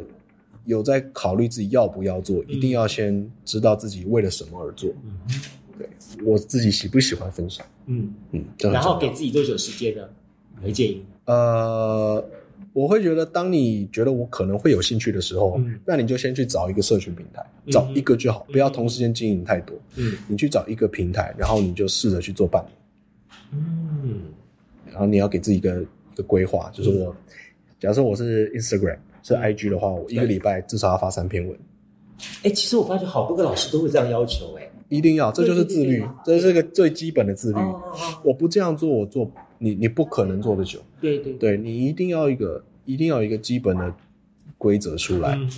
[0.65, 4.91] 有在考虑自己要不要做，一定要先知道自己为了什么而做。
[5.03, 5.41] 嗯
[5.77, 5.87] 对
[6.25, 7.65] 我自己喜不喜欢分享？
[7.85, 10.03] 嗯嗯，然后给自己多久时间呢？
[10.59, 11.03] 你会建议？
[11.25, 12.23] 呃，
[12.73, 19.77] 我会觉得，当你觉得我可能会有兴趣的时候，嗯那你就先去找一个社群平台，嗯找一个就好，不要同时间经营太多。
[19.95, 22.71] 嗯你去找一个平台，然后你就试着去做半年，
[23.53, 24.21] 嗯
[24.89, 27.15] 然后你要给自己一个一个规划，就是我，
[27.79, 31.55] 假如说我是 Instagram 是 IG 的话，我一个礼拜至少要发三篇文，
[32.43, 37.59] 哎，其实我发觉好多个老师都会这样要求，哎，一定要，这就是自律，这是个最基本的自律。
[37.59, 40.79] 哦哦哦我不这样做，我做你你不可能做得久。
[40.99, 43.93] 对对对你一定要一个一定要一个基本的
[44.57, 45.35] 规则出来。
[45.35, 45.49] 嗯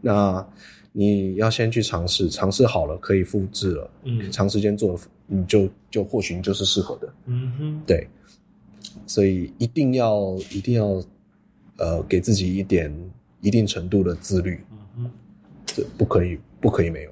[0.00, 0.46] 那
[0.92, 7.12] 你要先去尝试，尝试好了可以复制了，嗯长时间做，你就就或许你就是适合的。
[7.24, 8.06] 嗯哼，对，
[9.06, 11.02] 所以一定要一定要
[11.78, 12.94] 呃给自己一点
[13.40, 14.60] 一定程度的自律。
[15.74, 17.10] 这不可以不可以没有。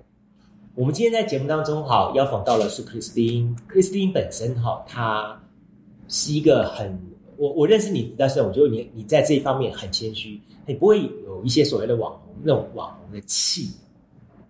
[0.74, 3.54] 我们今天在节目当中哈，邀访到的是克里斯汀。
[3.66, 5.38] 克里斯汀本身哈，她
[6.08, 6.96] 是一个很
[7.36, 13.70] 我我认识你，但是我觉得你你在这一方面很谦虚，你不会有一些所谓的网红那种网红的气。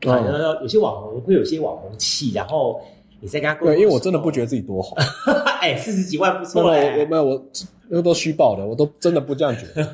[0.05, 2.81] 哦啊，有些网红会有些网红气，然后
[3.21, 4.97] 你在跟他沟通对，因为我真的不觉得自己多好，
[5.63, 7.47] 哎，四十几万不错哎、我没有我
[7.89, 9.85] 那个都虚报的，我都真的不这样觉得。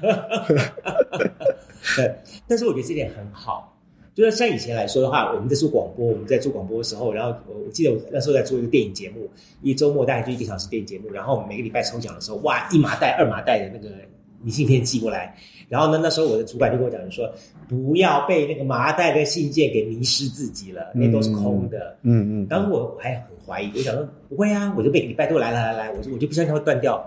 [1.97, 2.15] 对，
[2.49, 3.78] 但是我觉得这点很好，
[4.19, 9.31] 就是像以前来说的话，我们在做广播，我们在做广播的时候，然后我我记得我那时候在做一个电影节目，
[9.63, 13.95] 一周末大概就一个小时电影节目，然后每个礼拜抽奖的时候，哇，一麻袋、二麻袋的那个
[14.43, 15.33] 明信片寄过来，
[15.69, 17.33] 然后呢，那时候我的主管就跟我讲说，
[17.69, 21.97] 不要被那个麻袋跟信件给迷失自己了，那都是空的。
[22.03, 26.99] 嗯嗯，然后我我还很怀疑，我想说不会啊，我就每个礼拜都来来来来，我就我就不相信它会断掉。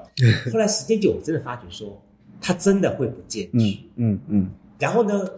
[0.50, 2.02] 后来时间久，我真的发觉说，
[2.40, 3.58] 它真的会不见去。
[3.58, 5.30] 嗯嗯嗯，然后呢，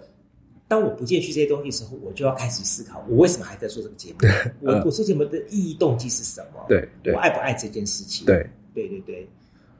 [0.73, 4.17] 当我不见去这些东西的时候，我就要开始思考，我为什么还在做这个节目？
[4.61, 6.65] 我我做节目的意义动机是什么？
[6.67, 8.25] 对对我爱不爱这件事情？
[8.25, 9.29] 对对对对，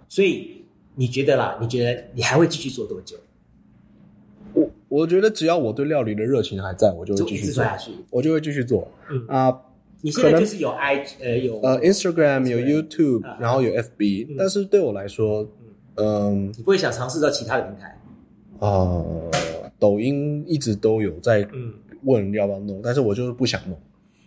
[0.08, 1.58] 所以你觉得啦？
[1.60, 3.18] 你觉得你还会继续做多久？
[4.54, 7.90] 我我觉得只要我对料理的热情还在，我就会继续做下去。
[8.12, 8.88] 我就会继续做。
[9.10, 9.62] 嗯啊，
[10.02, 15.50] 你现在就是有 i 呃有呃 Instagram 有 YouTube，啊然后有 FB，但是对我来说，
[15.96, 18.00] 嗯你不会想尝试到其他的平台？
[18.60, 19.32] 呃，
[19.84, 23.78] 抖音一直都有在嗯问要不要弄，但是我就是不想弄。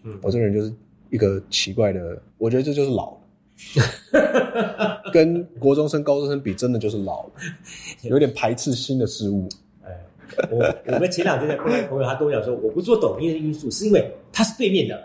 [0.04, 0.70] 嗯我这个人就是
[1.08, 7.32] 一个奇怪的，我觉得这就是老了， 跟国中生、高中生比，真的就是老了，
[8.04, 9.48] 有点排斥新的事物。
[10.42, 14.96] 哎，我我们前两天在碰到朋友，他跟我讲说，我不做抖音的因素是因为他是对面的。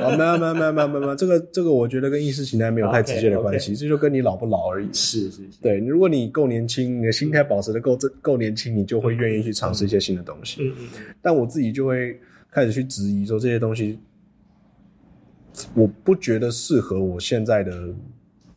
[0.00, 4.88] 啊，没有没有没有没有没有这个这个我觉得跟意识形态没有太直接的关系这就跟你老不老而已。
[4.92, 10.62] 是是是，对，如果你够年轻，你的心态保持的够够年轻，你就会愿意去尝试一些新的东西。
[10.62, 10.72] 嗯，
[11.20, 12.18] 但我自己就会
[12.50, 13.98] 开始去质疑说这些东西，
[15.74, 17.88] 我不觉得适合我现在的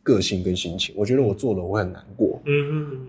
[0.02, 0.94] 个性跟心情。
[0.96, 3.00] 我觉得我做了我会很难过，嗯嗯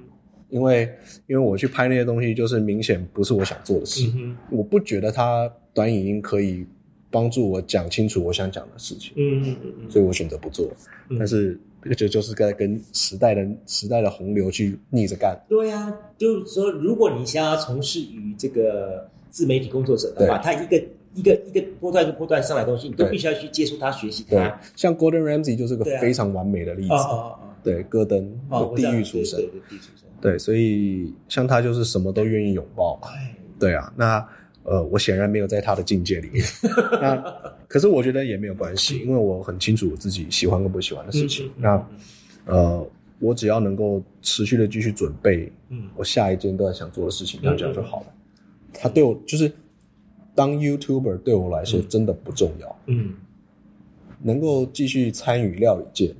[0.49, 0.89] 因为
[1.27, 4.09] 因为我去拍那些东西，就是明显不是我想做的事。
[4.15, 6.65] 嗯我不觉得它短影音可以
[7.09, 10.65] 帮助我讲清楚我想讲的事情，嗯嗯嗯嗯，所以我选择不做。
[11.09, 15.39] 嗯但是这个就就是在跟时代的时代的洪流去逆着干。
[15.47, 26.93] 对呀、就是说，如果你想要从事于这个自媒体工作者的话，他一个一个一个波段一个波段上来的东西，你都必须要去接触它、学习对它。，像 Gordon Ramsay 就是个非常完美的例子。
[27.63, 28.31] 对，戈登
[28.75, 29.39] 地狱出身，
[30.29, 32.99] 对所以像他就是什么都愿意拥抱
[33.59, 34.27] 对啊，那
[34.63, 36.43] 呃，我显然没有在他的境界里面。
[36.99, 37.15] 那
[37.67, 41.45] 可是我觉得也没有关系，因为我很清楚我自己喜欢跟不喜欢的事情。
[41.45, 41.61] 嗯嗯嗯
[42.45, 48.07] 那呃，我只要能够持续的继续准备，嗯我下一阶段想做的事情，这样这样就好了。
[48.73, 49.51] 他对我就是
[50.33, 53.13] 当 YouTuber 对我来说真的不重要，嗯，
[54.21, 56.13] 能够继续参与料理界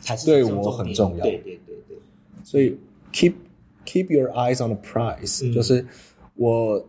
[0.00, 1.24] 才是对我很重要。
[1.24, 1.96] 对对对对，
[2.42, 2.76] 所以
[3.12, 3.32] keep
[3.84, 5.84] keep your eyes on the prize，、嗯就是
[6.34, 6.84] 我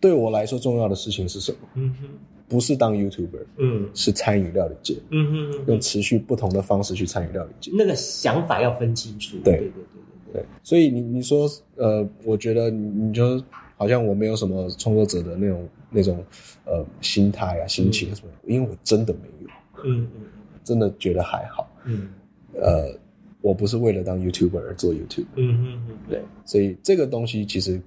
[0.00, 1.58] 对我来说重要的事情是什么？
[1.74, 2.08] 嗯哼，
[2.48, 7.70] 不是当 YouTuber，嗯是参与料理界，嗯哼嗯用持续不同的方式去参与料理界。
[7.74, 9.36] 那个想法要分清楚。
[9.44, 9.84] 对对对对
[10.32, 13.42] 对对，所以你你说呃，我觉得你你就
[13.76, 16.24] 好像我没有什么创作者的那种那种
[16.64, 19.48] 呃心态啊、心情什么，因为我真的没有，
[19.84, 20.22] 嗯嗯
[20.64, 21.68] 真的觉得还好。
[21.84, 22.08] 嗯
[22.54, 22.94] 呃，
[23.42, 25.26] 我不是为了当 YouTuber 而做 YouTube。
[25.34, 27.80] 嗯嗯嗯，对，所以这个东西其实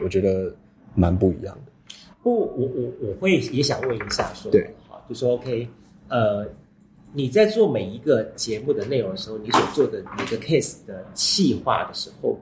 [0.00, 0.54] 我觉得
[0.94, 1.72] 蛮不一样的。
[2.22, 5.68] 不，我我我会也想问一下，说对，好，就说 OK，
[6.08, 6.46] 呃，
[7.12, 12.38] 你在做每一个节目的内容的时候，你所做的每个 case 的企划的时候，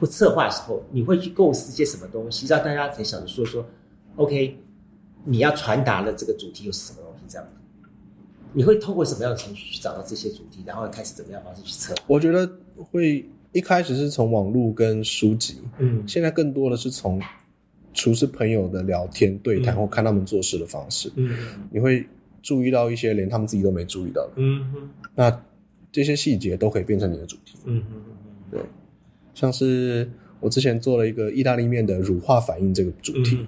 [0.00, 3.64] 或策划的时候，你会去构思一些什么东西，让大家才想着说说
[4.16, 4.56] OK，
[5.24, 7.24] 你要传达的这个主题又是什么东西？
[7.28, 7.46] 这样，
[8.54, 11.94] 你会透过什么样的程序去找到这些主题，然后开始怎么样方式去测？
[12.06, 17.20] 我觉得会一开始是从网络跟书籍，嗯，现在更多的是从。
[17.96, 21.30] 厨师朋友的聊天对谈，或看他们做事的方式，嗯，
[21.70, 22.04] 你会
[22.42, 25.44] 注意到一些连他们自己都没注意到的，嗯那
[25.92, 27.84] 这些细节都可以变成你的主题，嗯
[28.50, 28.60] 对，
[29.32, 33.46] 像是我之前做了一个意大利面的乳化反应这个主题，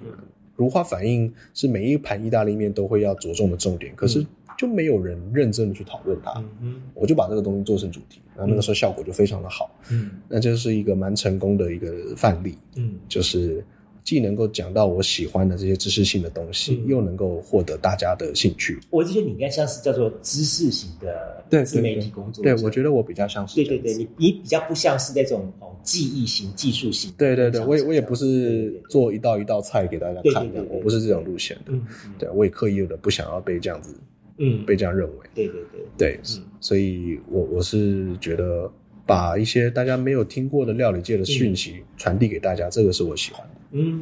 [0.55, 4.25] 乳化反应是每一盘意大利面都会要着重的重点，可是
[4.57, 13.63] 就没有人认真的去讨论它，嗯我就把这个东西做成主题，然后那个时候效果就非常的好，嗯，那这是一个蛮成功的一个范例，嗯，就是。
[14.03, 18.79] 既能够讲到我喜欢的这些知识性的东西，又能够获得大家的兴趣。
[18.89, 23.55] 我就觉得你应该像是叫做知识型的自媒体工作对，我觉得我比较像是。
[23.55, 27.11] 对对对，你你比较不像是那种哦记忆型、技术型。
[27.17, 31.73] 对对对，我也我也不是做一道一道菜给大家看的，我不是这种路线的。
[32.17, 33.93] 对，我也刻意的不想要被这样子，
[34.37, 35.15] 嗯，被这样认为。
[35.33, 36.19] 对对对对，
[36.59, 38.71] 所以我我是觉得
[39.05, 43.53] 把一些大家没有听过的料理界的讯息传递给大家，这个是我喜欢的。
[43.71, 44.01] 嗯，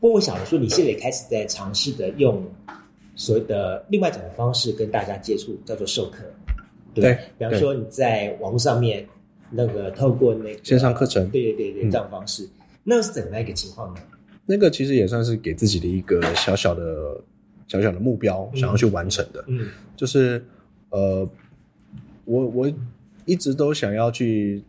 [0.00, 2.44] 不过我想说，你现在也开始在尝试的用
[3.14, 6.24] 所谓的另外一种方式跟大家接触，叫做授课。
[6.94, 9.06] 对，比方说你在网络上面
[9.50, 12.48] 那个透过那个线上课程，对对对对，这样方式，
[12.84, 14.00] 那是怎么样一个情况呢？
[14.44, 17.18] 那个其实也算是给自己的一个小小的
[17.72, 19.44] 小小的目标，想要去完成的。
[19.48, 20.44] 嗯，就是
[20.90, 21.28] 呃，
[22.24, 22.72] 我我
[23.24, 24.62] 一直都想要去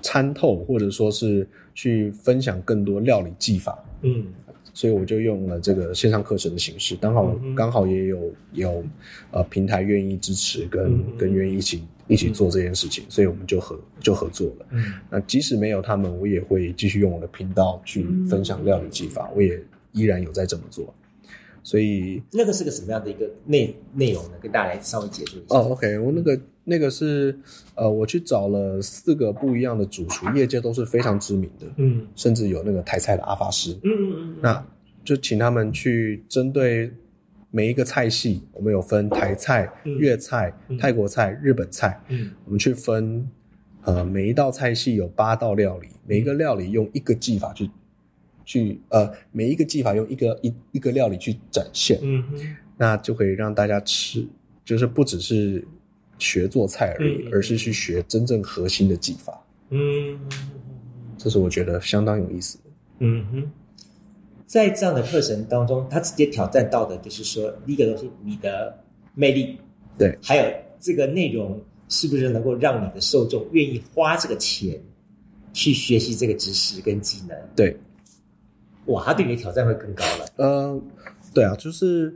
[0.00, 1.46] 参透，或者说是。
[1.74, 4.26] 去分享更多料理技法，嗯，
[4.74, 8.84] 所以我就用了这个线上课程的形式，刚好刚好也有有
[9.30, 14.66] 呃平台愿意支持跟跟愿意一起一起做这件事情，所以我们就合就合作了。
[14.72, 19.58] 嗯，那即使没有他们，我也会继续用我的频道去分享料理技法，我也
[19.92, 20.94] 依然有在这么做。
[21.62, 24.30] 所以那个是个什么样的一个内内容呢？
[24.42, 25.56] 跟大家来稍微解释一下。
[25.56, 27.38] 哦，OK，我那个那个是
[27.76, 34.66] 呃，我去找了四个不一样的主厨，业界都是非常知名的，嗯，甚至有那个台菜的阿发师，嗯嗯嗯，那
[35.04, 36.90] 就请他们去针对
[37.50, 43.28] 每一个菜系，我们有分台菜、粤菜、泰国菜、日本菜，嗯，我们去分
[43.84, 47.70] 呃每一道菜系有八道料理，每一个料理用一个技法去。
[48.44, 52.24] 去呃，每一个技法用一个一一个料理去展现，嗯，
[52.76, 54.26] 那就可以让大家吃，
[54.64, 55.66] 就是不只是
[56.18, 59.40] 学做菜而已，而是去学真正核心的技法，
[59.70, 60.18] 嗯，
[61.16, 62.64] 这是我觉得相当有意思的，
[63.00, 63.50] 嗯哼，
[64.46, 68.76] 在这样的课程当中，他直接挑战到的就是说，第一个东西，你的
[69.14, 69.58] 魅力，
[69.96, 70.44] 对，还有
[70.80, 74.80] 这个内容是不是能够让你的受众愿意花这个钱
[75.52, 77.76] 去学习这个知识跟技能，对。
[78.86, 80.26] 哇，他对你的挑战会更高了。
[80.36, 80.82] 呃，
[81.32, 82.14] 对啊，就是，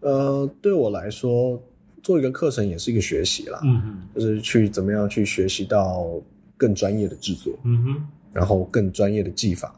[0.00, 1.62] 呃，对我来说，
[2.02, 3.60] 做一个课程也是一个学习啦。
[3.64, 6.20] 嗯哼，就是去怎么样去学习到
[6.56, 7.58] 更专业的制作。
[7.64, 9.74] 嗯哼，然后更专业的技法。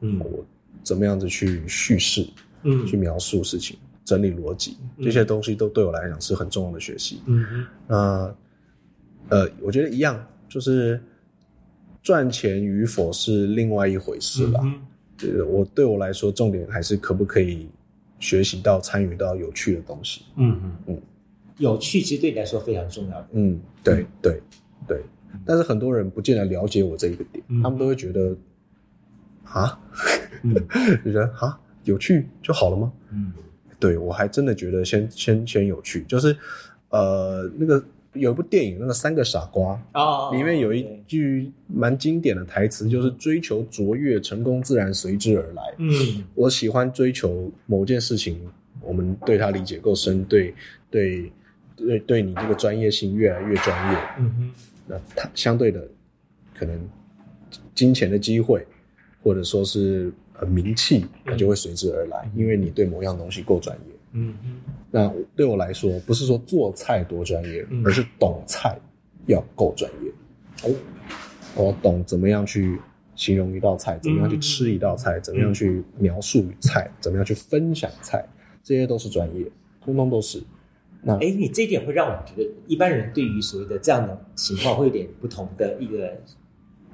[0.00, 0.44] 嗯，我
[0.82, 2.26] 怎么样子去叙事？
[2.62, 7.22] 嗯，去描述事情，整理逻辑，这些东西都对我来讲是很重要的学习。
[7.26, 8.34] 嗯哼，那，
[9.28, 11.00] 呃，我觉得一样，就是
[12.02, 14.60] 赚钱与否是另外一回事吧。
[15.18, 17.68] 对，我对我来说，重点还是可不可以
[18.18, 20.22] 学习到、参与到有趣的东西。
[20.36, 21.02] 嗯嗯嗯，
[21.58, 23.28] 有趣其实对你来说非常重要的。
[23.32, 24.40] 嗯，对对
[24.86, 25.02] 对。
[25.44, 28.36] 但是很多人不见得了解我这一个点，他们都会觉得
[29.44, 29.78] 啊，
[31.04, 32.92] 就觉得啊，有趣就好了吗？
[33.12, 33.32] 嗯，
[33.78, 36.36] 对我还真的觉得先先先有趣，就是
[36.90, 37.82] 呃那个。
[38.18, 45.62] 有一部电影，那个三个傻瓜哦，里面有一句蛮经典的台词，就是追求卓越，成功自然随之而来。
[45.78, 45.90] 嗯，
[46.34, 48.40] 我喜欢追求某件事情，
[48.80, 50.54] 我们对它理解够深，对
[50.90, 51.32] 对
[51.76, 53.98] 对，对你这个专业性越来越专业。
[54.18, 54.50] 嗯哼，
[54.86, 55.86] 那它相对的
[56.54, 56.78] 可能
[57.74, 58.66] 金钱的机会，
[59.22, 63.94] 或者说是呃名气，它就会随之而来，因为你对某样东西够专业。
[64.16, 68.78] 嗯哼，那对我来说，不是说做菜多专业，嗯而是懂菜
[69.26, 70.10] 要够专业。
[70.64, 70.74] 哦，
[71.54, 72.80] 我懂怎么样去
[73.14, 78.26] 形容一道菜，怎么样去吃一道菜，怎么样去描述菜，怎么样去分享菜，
[78.62, 79.44] 这些都是专业，
[79.80, 80.42] 通通都是。
[81.02, 86.16] 那哎，你这一点会让我们觉得一般人对于所谓的这样的情况会有点不同的一个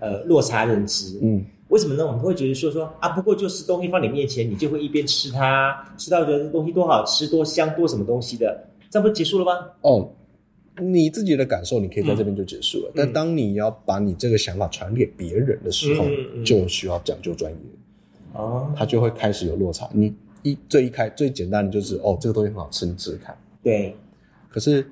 [0.01, 1.18] 呃落差认知。
[1.23, 2.07] 嗯，为什么呢？
[2.07, 9.70] 我们会觉得说说啊，不过就是东西放你面前，你就会一边吃它，吃到觉得这东西多好吃、多香、多什么东西的，这样不结束了吗？
[9.81, 10.07] 哦，
[10.83, 12.93] 你自己的感受你可以在这边就结束了。
[12.95, 16.05] 但当你要把你这个想法传给别人的时候，
[16.45, 17.59] 就需要讲究专业。
[18.35, 19.89] 哦，他就会开始有落差。
[19.95, 23.35] 你一最一开最简单的就是哦，这个东西很好吃，你试试看。
[23.62, 23.97] 对。
[24.51, 24.87] 可是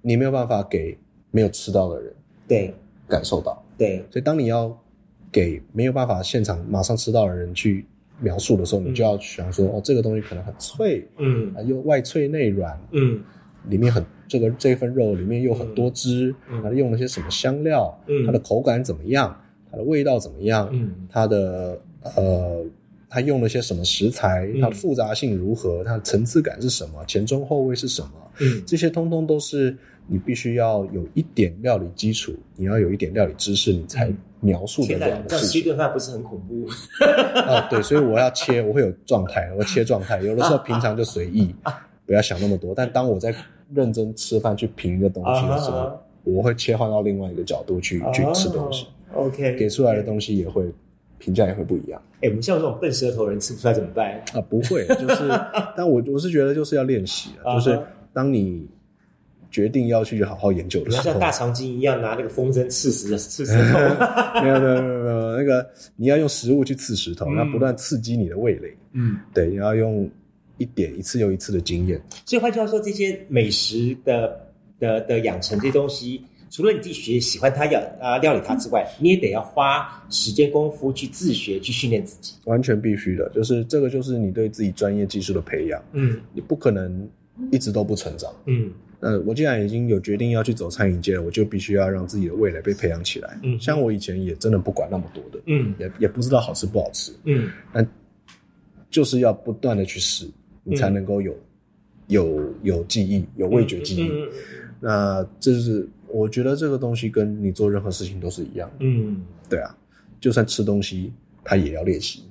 [0.00, 0.96] 你没有办法给
[1.32, 2.14] 没有吃到的人
[2.46, 2.72] 对
[3.08, 4.80] 感受到对，所以当你要
[5.34, 7.84] 给没有办法现场马上吃到的人去
[8.20, 13.20] 描述的时候，你就要想说哦，这个东西可能很脆，嗯，又外脆内软，嗯，
[13.68, 16.32] 里面很这个这份肉里面又很多汁，
[16.62, 19.36] 它用了些什么香料，嗯，它的口感怎么样，
[19.68, 21.80] 它的味道怎么样，嗯，它的
[22.16, 22.64] 呃。
[23.16, 24.50] 它用了些什么食材？
[24.60, 25.84] 它的复杂性如何？
[25.84, 27.04] 它的层次感是什么？
[27.06, 28.10] 前中后味是什么？
[28.40, 35.62] 嗯，这些通通都是你必须要有一点料理基础，你要有一点料理知识，你才描述得了的事情。
[35.62, 36.66] 吃顿饭不是很恐怖？
[37.40, 40.20] 啊， 对，所以我要切，我会有状态，我切状态。
[40.20, 41.54] 有的时候平常就随意，
[42.06, 42.74] 不要想那么多。
[42.74, 43.34] 但当我在
[43.72, 48.86] 认真吃饭去评一个东西的时候，我会切换到另外一个角度去去吃东西。
[49.14, 50.72] OK，给出来的东西也会。
[51.16, 52.02] 评价也会不一样。
[52.20, 54.20] 哎，我们像这种笨舌头人吃不出来怎么办？
[54.34, 55.26] 啊，不会，就是，
[55.74, 57.80] 但我我是觉得就是要练习啊，就是
[58.12, 58.68] 当你
[59.54, 63.78] 决定要去好好研究的时候，像大长今一样拿那个风筝刺石的 刺石头，
[64.42, 68.76] 没有没有没有没有，那个你要用食物去刺石头，要不断刺激你的味蕾。
[68.94, 70.10] 嗯，对，你要用
[70.58, 72.02] 一点一次又一次的经验。
[72.26, 74.48] 所以换句话说，这些美食的
[74.80, 76.24] 的的养成这些东西。
[76.50, 83.28] 除了你自己学喜欢它要啊料理它之外，你也得要花时间功夫去自学去训练自己，完全必须的。
[83.30, 85.82] 就是这个，就是你对自己专业技术的培养。
[85.92, 87.08] 嗯，你不可能
[87.50, 88.32] 一直都不成长。
[88.46, 88.70] 嗯，
[89.04, 93.38] 呃，我既然已经有决定要去走餐饮界了，我就必须要让自己的味蕾被培养起来。
[93.42, 97.12] 嗯，像我以前也真的不管那么多的，嗯，也也不知道好吃不好吃。
[97.24, 97.86] 嗯，但
[98.90, 100.26] 就是要不断的去试，
[100.62, 101.36] 你才能够有
[102.08, 104.10] 有有记忆，有味觉记忆。
[104.80, 105.88] 那这是。
[106.06, 108.76] 我觉得这个东西跟你做任何事情都是一样的。
[108.86, 109.76] 嗯，对啊，
[110.20, 112.22] 就算吃东西，它也要练习。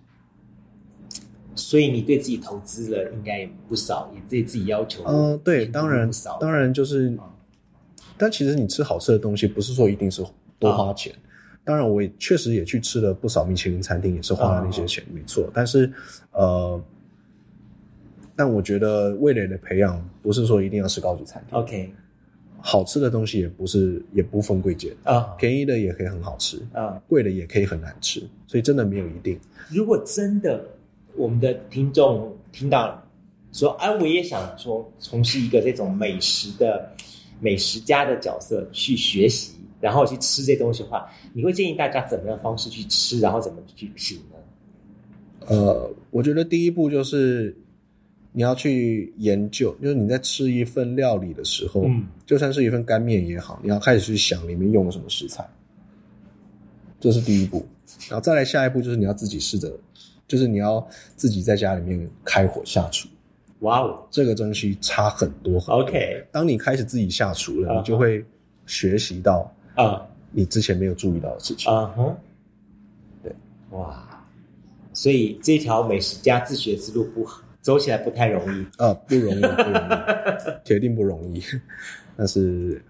[1.56, 5.04] 所以你对自己投资了应该也不少，也对自己要求。
[5.06, 7.18] 嗯，对，当然，当然就是，
[8.18, 10.24] 但其实你吃好吃的东西，不是说一定是
[10.60, 11.14] 多花钱。
[11.64, 15.50] 当然，我也确实也去吃了不少米其林餐厅，也是花了那些钱，没错。
[15.54, 15.92] 但是，
[16.32, 16.82] 呃，
[18.36, 21.60] 但我觉得味蕾的培养不是说一定要吃高级餐厅。
[21.60, 21.94] OK。
[22.66, 29.38] 好吃的东西也不是也不分贵贱啊，便宜的也可以很好吃啊，贵的也可以很难吃，所以真的没有一定。
[29.68, 30.66] 如果真的
[31.16, 33.04] 我们的听众听到了
[33.52, 36.92] 说，哎，我也想说从事一个这种美食的
[37.40, 44.38] 美食家的角色去学习，然后去吃这东西的话，你会建议大家怎么样方式去吃，然后怎么去品呢？
[45.48, 47.56] 呃，我觉得第一步就是。
[48.36, 55.48] 你要去研究，就是你在吃一份料理的时候，嗯，就算是一份干面也好，你要开始去想里面用了什么食材，
[57.00, 57.64] 这是第一步。
[58.10, 59.72] 然后再来下一步就是你要自己试着，
[60.28, 63.08] 就是你要自己在家里面开火下厨。
[63.60, 65.60] 哇哦，这个东西差很多。
[65.60, 68.26] 很多 OK，当你开始自己下厨了，你就会
[68.66, 71.72] 学习到啊，你之前没有注意到的事情。
[71.72, 72.16] 啊哼，
[73.24, 73.34] 对，
[73.72, 74.26] 哇，
[74.94, 77.28] 所以这条美食家自学之路不。
[77.64, 81.42] 走起来不太容易啊，不容易，不容易， 铁定不容易。
[82.18, 82.84] 但是，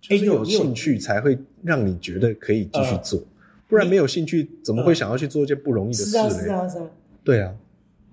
[0.00, 3.22] 就是有兴趣才会让你觉得可以继续做，
[3.68, 6.30] 不然没有兴趣怎么会想要去做一件不容易的事呢？
[6.30, 6.86] 是啊，是啊，
[7.24, 7.54] 对啊。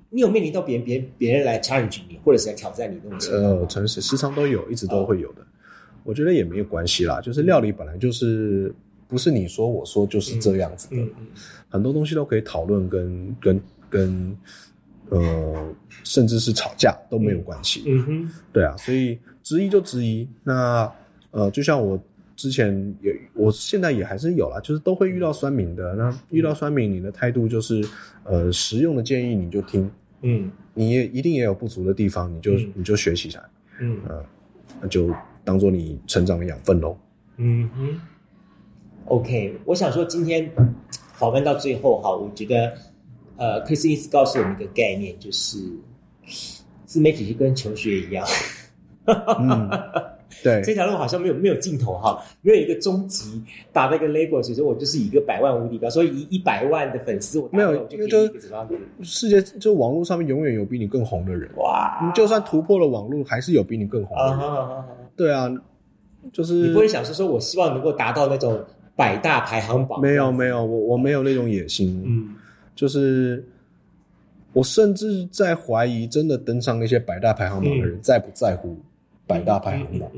[0.09, 3.43] 你有面临到别人、别人、别人来 challenge 你，或者是来挑战你那种情况？
[3.43, 5.41] 呃，诚实时常都有，一直都会有的。
[6.03, 8.73] 我觉得也没有关系啦，就是料理本来就是
[9.07, 10.97] 不是你说我说就是这样子的，
[11.69, 14.37] 很多东西都可以讨论，跟跟跟。
[15.09, 17.83] 呃，甚至是吵架都没有关系。
[17.85, 20.27] 嗯哼，对啊，所以质疑就质疑。
[20.43, 20.91] 那
[21.29, 22.01] 呃，就像我
[22.35, 25.93] 之前也，我现在也还是有啦，就是都会遇到酸民的。
[25.95, 27.83] 那遇到酸民，你的态度就是，
[28.23, 29.89] 呃，实用的建议你就听。
[30.21, 33.43] 嗯，你也一定也有不足的地方，你就你就学习起来。
[33.79, 34.25] 嗯，呃，
[34.81, 35.13] 那就
[35.43, 36.97] 当做你成长的养分喽。
[37.37, 38.01] 嗯哼
[39.05, 40.51] ，OK，我想说今天
[41.13, 42.73] 访问到最后哈，我觉得。
[43.35, 45.57] 呃，克里斯蒂斯告诉我们一个概念，就是
[46.85, 48.23] 自媒体就跟求学一样，
[50.41, 58.27] 对，这条路好像没有没有尽头哈，没有一个终极打那个 label，所以说我就是一个百万无敌标，所以一一百万的粉丝我没有，因为就
[59.01, 64.83] 世界就网络上面永远有比你更红的人哇，你就算突破了网络，还是有比你更红的人。
[65.15, 65.51] 对啊，
[66.31, 68.63] 就是你不会想说说我希望能够达到那种
[68.95, 70.01] 百大排行榜？
[70.01, 72.03] 没有没有，我我没有那种野心。
[72.05, 72.35] 嗯，
[72.75, 73.45] 就是
[74.53, 78.77] 我甚至在怀疑，真的登上那些百大排行榜的人在不在乎
[79.27, 80.11] 百大排行榜？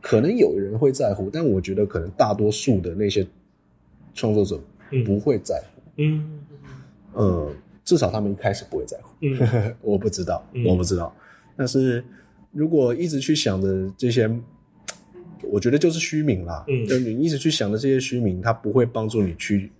[0.00, 3.26] 可能有人会在乎，但我觉得可能大多数的那些
[4.14, 4.60] 创作者
[5.04, 5.82] 不会在乎。
[5.96, 6.40] 嗯
[7.14, 9.14] 嗯，至少他们一开始不会在乎。
[9.82, 11.14] 我不知道，我不知道，
[11.56, 12.04] 但是。
[12.52, 14.30] 如果一直去想着这些，
[15.42, 16.64] 我觉得就是虚名啦。
[16.68, 19.70] 嗯，就你一直去想的这些虚名，它不会帮助你去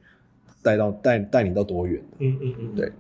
[0.63, 2.03] 带到带带你到多远。
[2.19, 2.93] 嗯嗯嗯，对。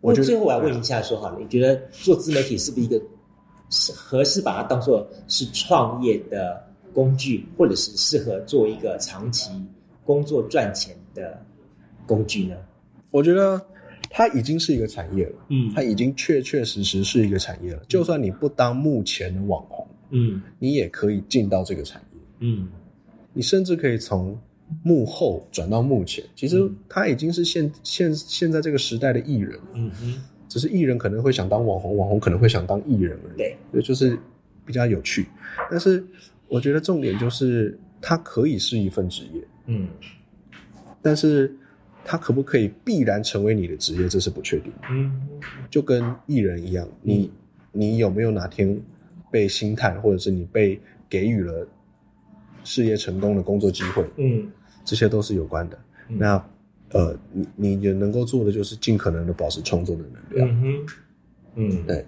[0.00, 3.02] 我最后我要问一下，说哈，你觉得做自媒体是不是一个
[3.70, 6.62] 是合适把它当做是创业的
[6.92, 9.50] 工具，或者是适合做一个长期
[10.04, 11.40] 工作赚钱的
[12.06, 12.56] 工具呢？
[13.10, 13.60] 我觉得。
[14.12, 17.80] 它已经是一个产业了，嗯，它已经确确实实是一个产业了。
[17.86, 22.68] 就算你不当目前的网红，嗯，你也可以进到这个产业，嗯，
[23.32, 24.36] 你甚至可以从
[24.82, 26.24] 幕后转到幕前。
[26.34, 34.18] 其实他已经是现现现在这个时代的艺人，嗯哼，只是艺人可能会想当网红，网红可能会想当艺人而已，就是
[34.66, 35.26] 比较有趣。
[35.70, 36.04] 但是
[36.46, 39.88] 我觉得重点就是它可以是一份职业，嗯，
[41.00, 41.56] 但是。
[42.02, 44.08] 它可不可以必然成为你的职业？
[44.08, 44.72] 这是不确定。
[44.90, 45.28] 嗯，
[45.68, 47.30] 就跟艺人一样，你
[47.72, 48.80] 你有没有哪天
[49.30, 50.80] 被星探，或者是你被
[51.10, 51.68] 给予了
[52.64, 54.08] 事业成功的工作机会？
[54.16, 54.50] 嗯，
[54.82, 55.78] 这些都是有关的。
[56.08, 56.42] 那
[56.92, 60.48] 呃，你你也能够做的就是尽可能的保持创作的能量。
[60.48, 60.86] 嗯哼，
[61.54, 62.06] 嗯，对，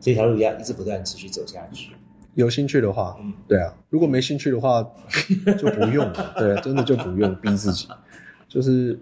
[0.00, 1.92] 这条路要一直不断持续走下去。
[2.34, 4.82] 有兴趣的话，嗯，对啊，如果没兴趣的话，
[5.58, 6.34] 就不用了。
[6.38, 7.88] 对，真的就不用逼自己。
[8.48, 8.98] 就是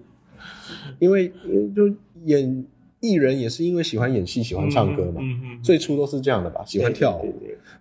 [0.98, 1.28] 因为
[1.74, 1.94] 就
[2.24, 2.64] 演
[3.00, 5.20] 艺人也是因为喜欢演戏喜欢唱歌嘛，
[5.62, 7.34] 最初都是这样的吧，喜欢跳舞，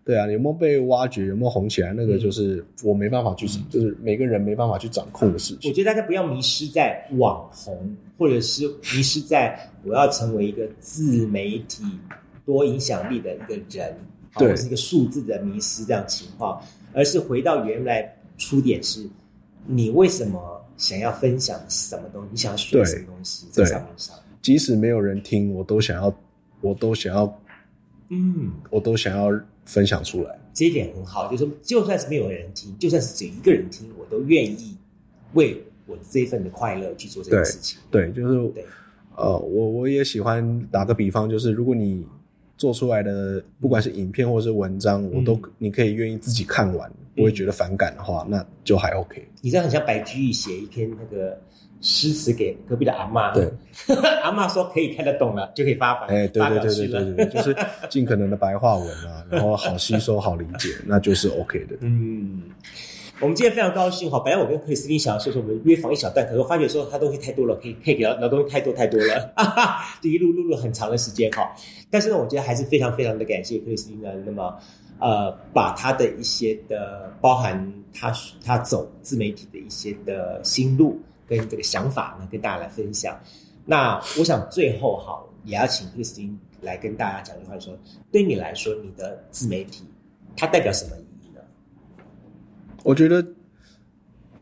[0.03, 5.69] 对啊，有没有被挖掘，有没有红起来，那个就是我没办法去，就是每个人没办法去掌控的事情。
[5.69, 11.83] 我觉得大家不要迷失在网红，或者是迷失在我要成为一个自媒体
[12.45, 13.95] 多影响力的一个人，
[14.37, 16.61] 对，是一个数字的迷失这样情况，
[16.93, 19.07] 而是回到原来出点是，
[19.65, 20.61] 你为什么？
[20.77, 22.27] 想要分享什么东西？
[22.31, 23.47] 你想要学什么东西？
[23.49, 24.13] 在上面上，
[24.45, 26.15] 即使没有人听，我都想要，
[26.61, 27.41] 我都想要，
[28.09, 29.31] 嗯，我都想要
[29.65, 30.39] 分享出来。
[30.53, 34.77] 这一点很好，就是就算是没有人听，就算是只有一个人听，我都愿意
[35.33, 37.79] 为我这一份的快乐去做这件事情。
[37.89, 38.53] 对，就是，
[39.15, 42.05] 呃，我我也喜欢打个比方，就是如果你。
[42.57, 49.27] 做出来的不管是影片或是文章，我都你可以愿意自己看完，不会觉得反感的话，那就还 OK。
[49.41, 51.37] 你这样很像白居易写一篇那个
[51.85, 53.47] 诗词给隔壁的阿妈，对，
[54.23, 56.09] 阿妈说可以看得懂了，就可以发版。
[56.09, 57.55] 哎，对对对对对对，就是
[57.89, 61.77] 尽可能的白话文啊， 然后好吸收、好理解，那就是 OK 的。
[61.81, 62.41] 嗯。
[63.21, 64.19] 我们今天非常高兴哈！
[64.19, 71.49] 本来我跟克里斯汀想要说说我们约访一小段，可是我发觉说他东西太多了，可以可以聊聊东西太多太多了，哈哈，就一路录了很长的时间哈。
[71.89, 74.53] 但是呢，我觉得还是非常非常的感谢克里斯汀呢，那么
[74.99, 78.11] 呃，把他的一些的包含他
[78.43, 83.19] 他走自媒体的一些的心路跟这个想法呢，跟大家来分享。
[83.65, 87.77] 那我想最后哈，也要请克里斯汀来跟大家讲一句话，说
[88.11, 89.83] 对你来说，你的自媒体
[90.37, 90.95] 它代表什么？
[92.83, 93.25] 我觉得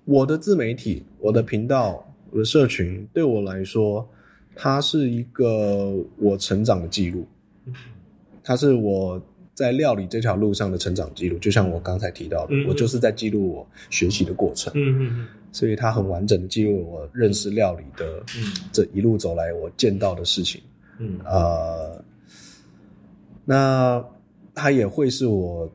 [0.04, 4.06] 我的自媒体、我的频道、我的社群，对我来说，
[4.54, 7.26] 它是一个我成长的记录。
[8.44, 9.22] 它是我
[9.54, 14.74] 在料理这条路上的成长记录，就像我刚才提到的，我就是在记录我学习的过程。
[14.76, 15.28] 嗯嗯嗯。
[15.54, 18.22] 所以它很完整的记录我认识料理的
[18.74, 20.62] 这一路走来我见到的事情。
[20.98, 21.18] 嗯。
[21.24, 22.04] 呃，
[23.46, 24.06] 那
[24.54, 25.74] 它也会是我。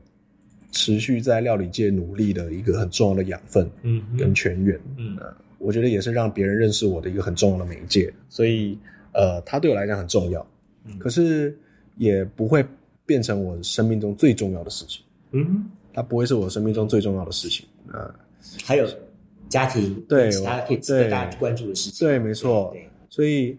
[0.71, 5.19] 持续在料理界努力的一个很重要的养分，嗯，跟泉源，嗯，
[5.59, 8.79] 我觉得也是让别人认识我的一个很重要的媒介，所以，
[9.13, 10.47] 呃，它对我来讲很重要，
[10.99, 11.59] 可是
[11.97, 12.65] 也不会
[13.07, 15.03] 变成我生命中最重要的事情，
[15.33, 18.15] 嗯，它不会是我生命中最重要的事情，啊，
[18.63, 18.87] 还有
[19.49, 23.57] 家庭，对，其他可以值得大家关注的事情，对，没错，对所以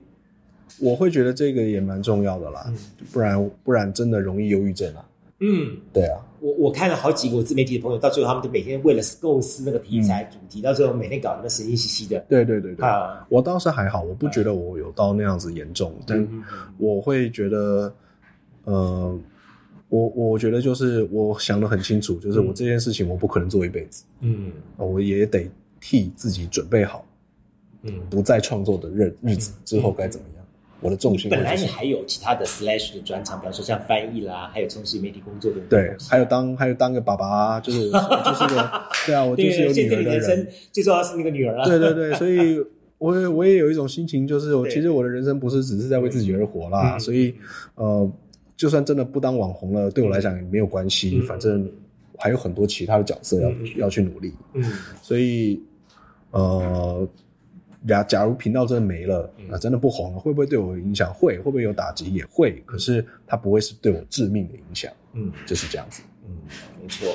[0.79, 2.71] 我会觉得这个也蛮重要的啦，
[3.11, 5.05] 不然不然真的容易忧郁症啊。
[5.41, 12.19] 嗯，对啊，我我看了好几个我自媒体的朋友，到最后他们都每天为了构思那个题材主题，到最后每天搞得神经兮兮的。
[12.27, 16.27] 对对对对，啊，我倒是还好，我不觉得我有到那样子严重，但
[16.77, 17.93] 我会觉得，
[18.65, 19.17] 呃，
[19.87, 25.49] 我我觉得就是我想的很清楚，就是我这件事情我不可能做一辈子，嗯，我也得
[25.79, 27.05] 替自己准备好，
[27.83, 30.35] 嗯，不再创作的日日子之后该怎么样。
[30.81, 35.59] 我的重心本来你还有其他的 slash 的专长，比方说像翻译啦，还有从事媒体工作的。
[35.69, 38.71] 对，还有当还有当个爸爸，就是 就是个
[39.05, 40.21] 对啊，我就是有女儿的人。
[40.21, 41.65] 生最重要是那个女儿啊。
[41.65, 42.57] 对对对，所以
[42.97, 47.35] 我我也有一种心情，就是我其实我的人生不是只是在为自己而活啦，所以
[47.75, 48.09] 呃，
[48.55, 51.69] 就算真的不当网红了，对我来讲也没有关系，反正
[52.17, 54.33] 还有很多其他的角色要要去努力。
[54.53, 54.63] 嗯，
[55.01, 55.61] 所以
[56.31, 57.07] 呃。
[57.87, 61.13] 假假如频道真的没了，啊，真的不红了，会不会对我有影响？
[61.13, 62.13] 会，会不会有打击？
[62.13, 62.61] 也会。
[62.65, 64.91] 可是它不会是对我致命的影响。
[65.13, 66.03] 嗯，就是这样子。
[66.27, 66.35] 嗯，
[66.81, 67.07] 没错。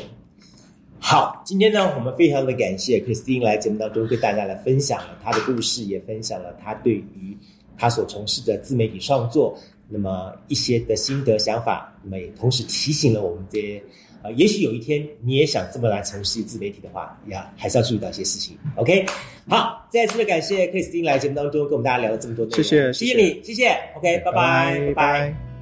[0.98, 7.36] 好，今天呢，我们非常的感谢 Christine 来节目当中跟大家来分享了她的故事，也分享了她对于
[7.76, 9.54] 她所从事的自媒体创作
[9.86, 13.82] 那么一些的心得想法，那么也同时提醒了我们这些。
[14.24, 18.56] 啊，也许有一天你也想这么来从事自媒体的话，呀，还是要注意到一些事情。
[18.76, 19.04] OK，
[19.46, 23.68] 好，再次的感谢克里斯汀来节目当中跟我们大家聊了这么多内容，谢谢，谢谢你，谢谢。
[23.94, 25.53] OK，拜拜，拜拜。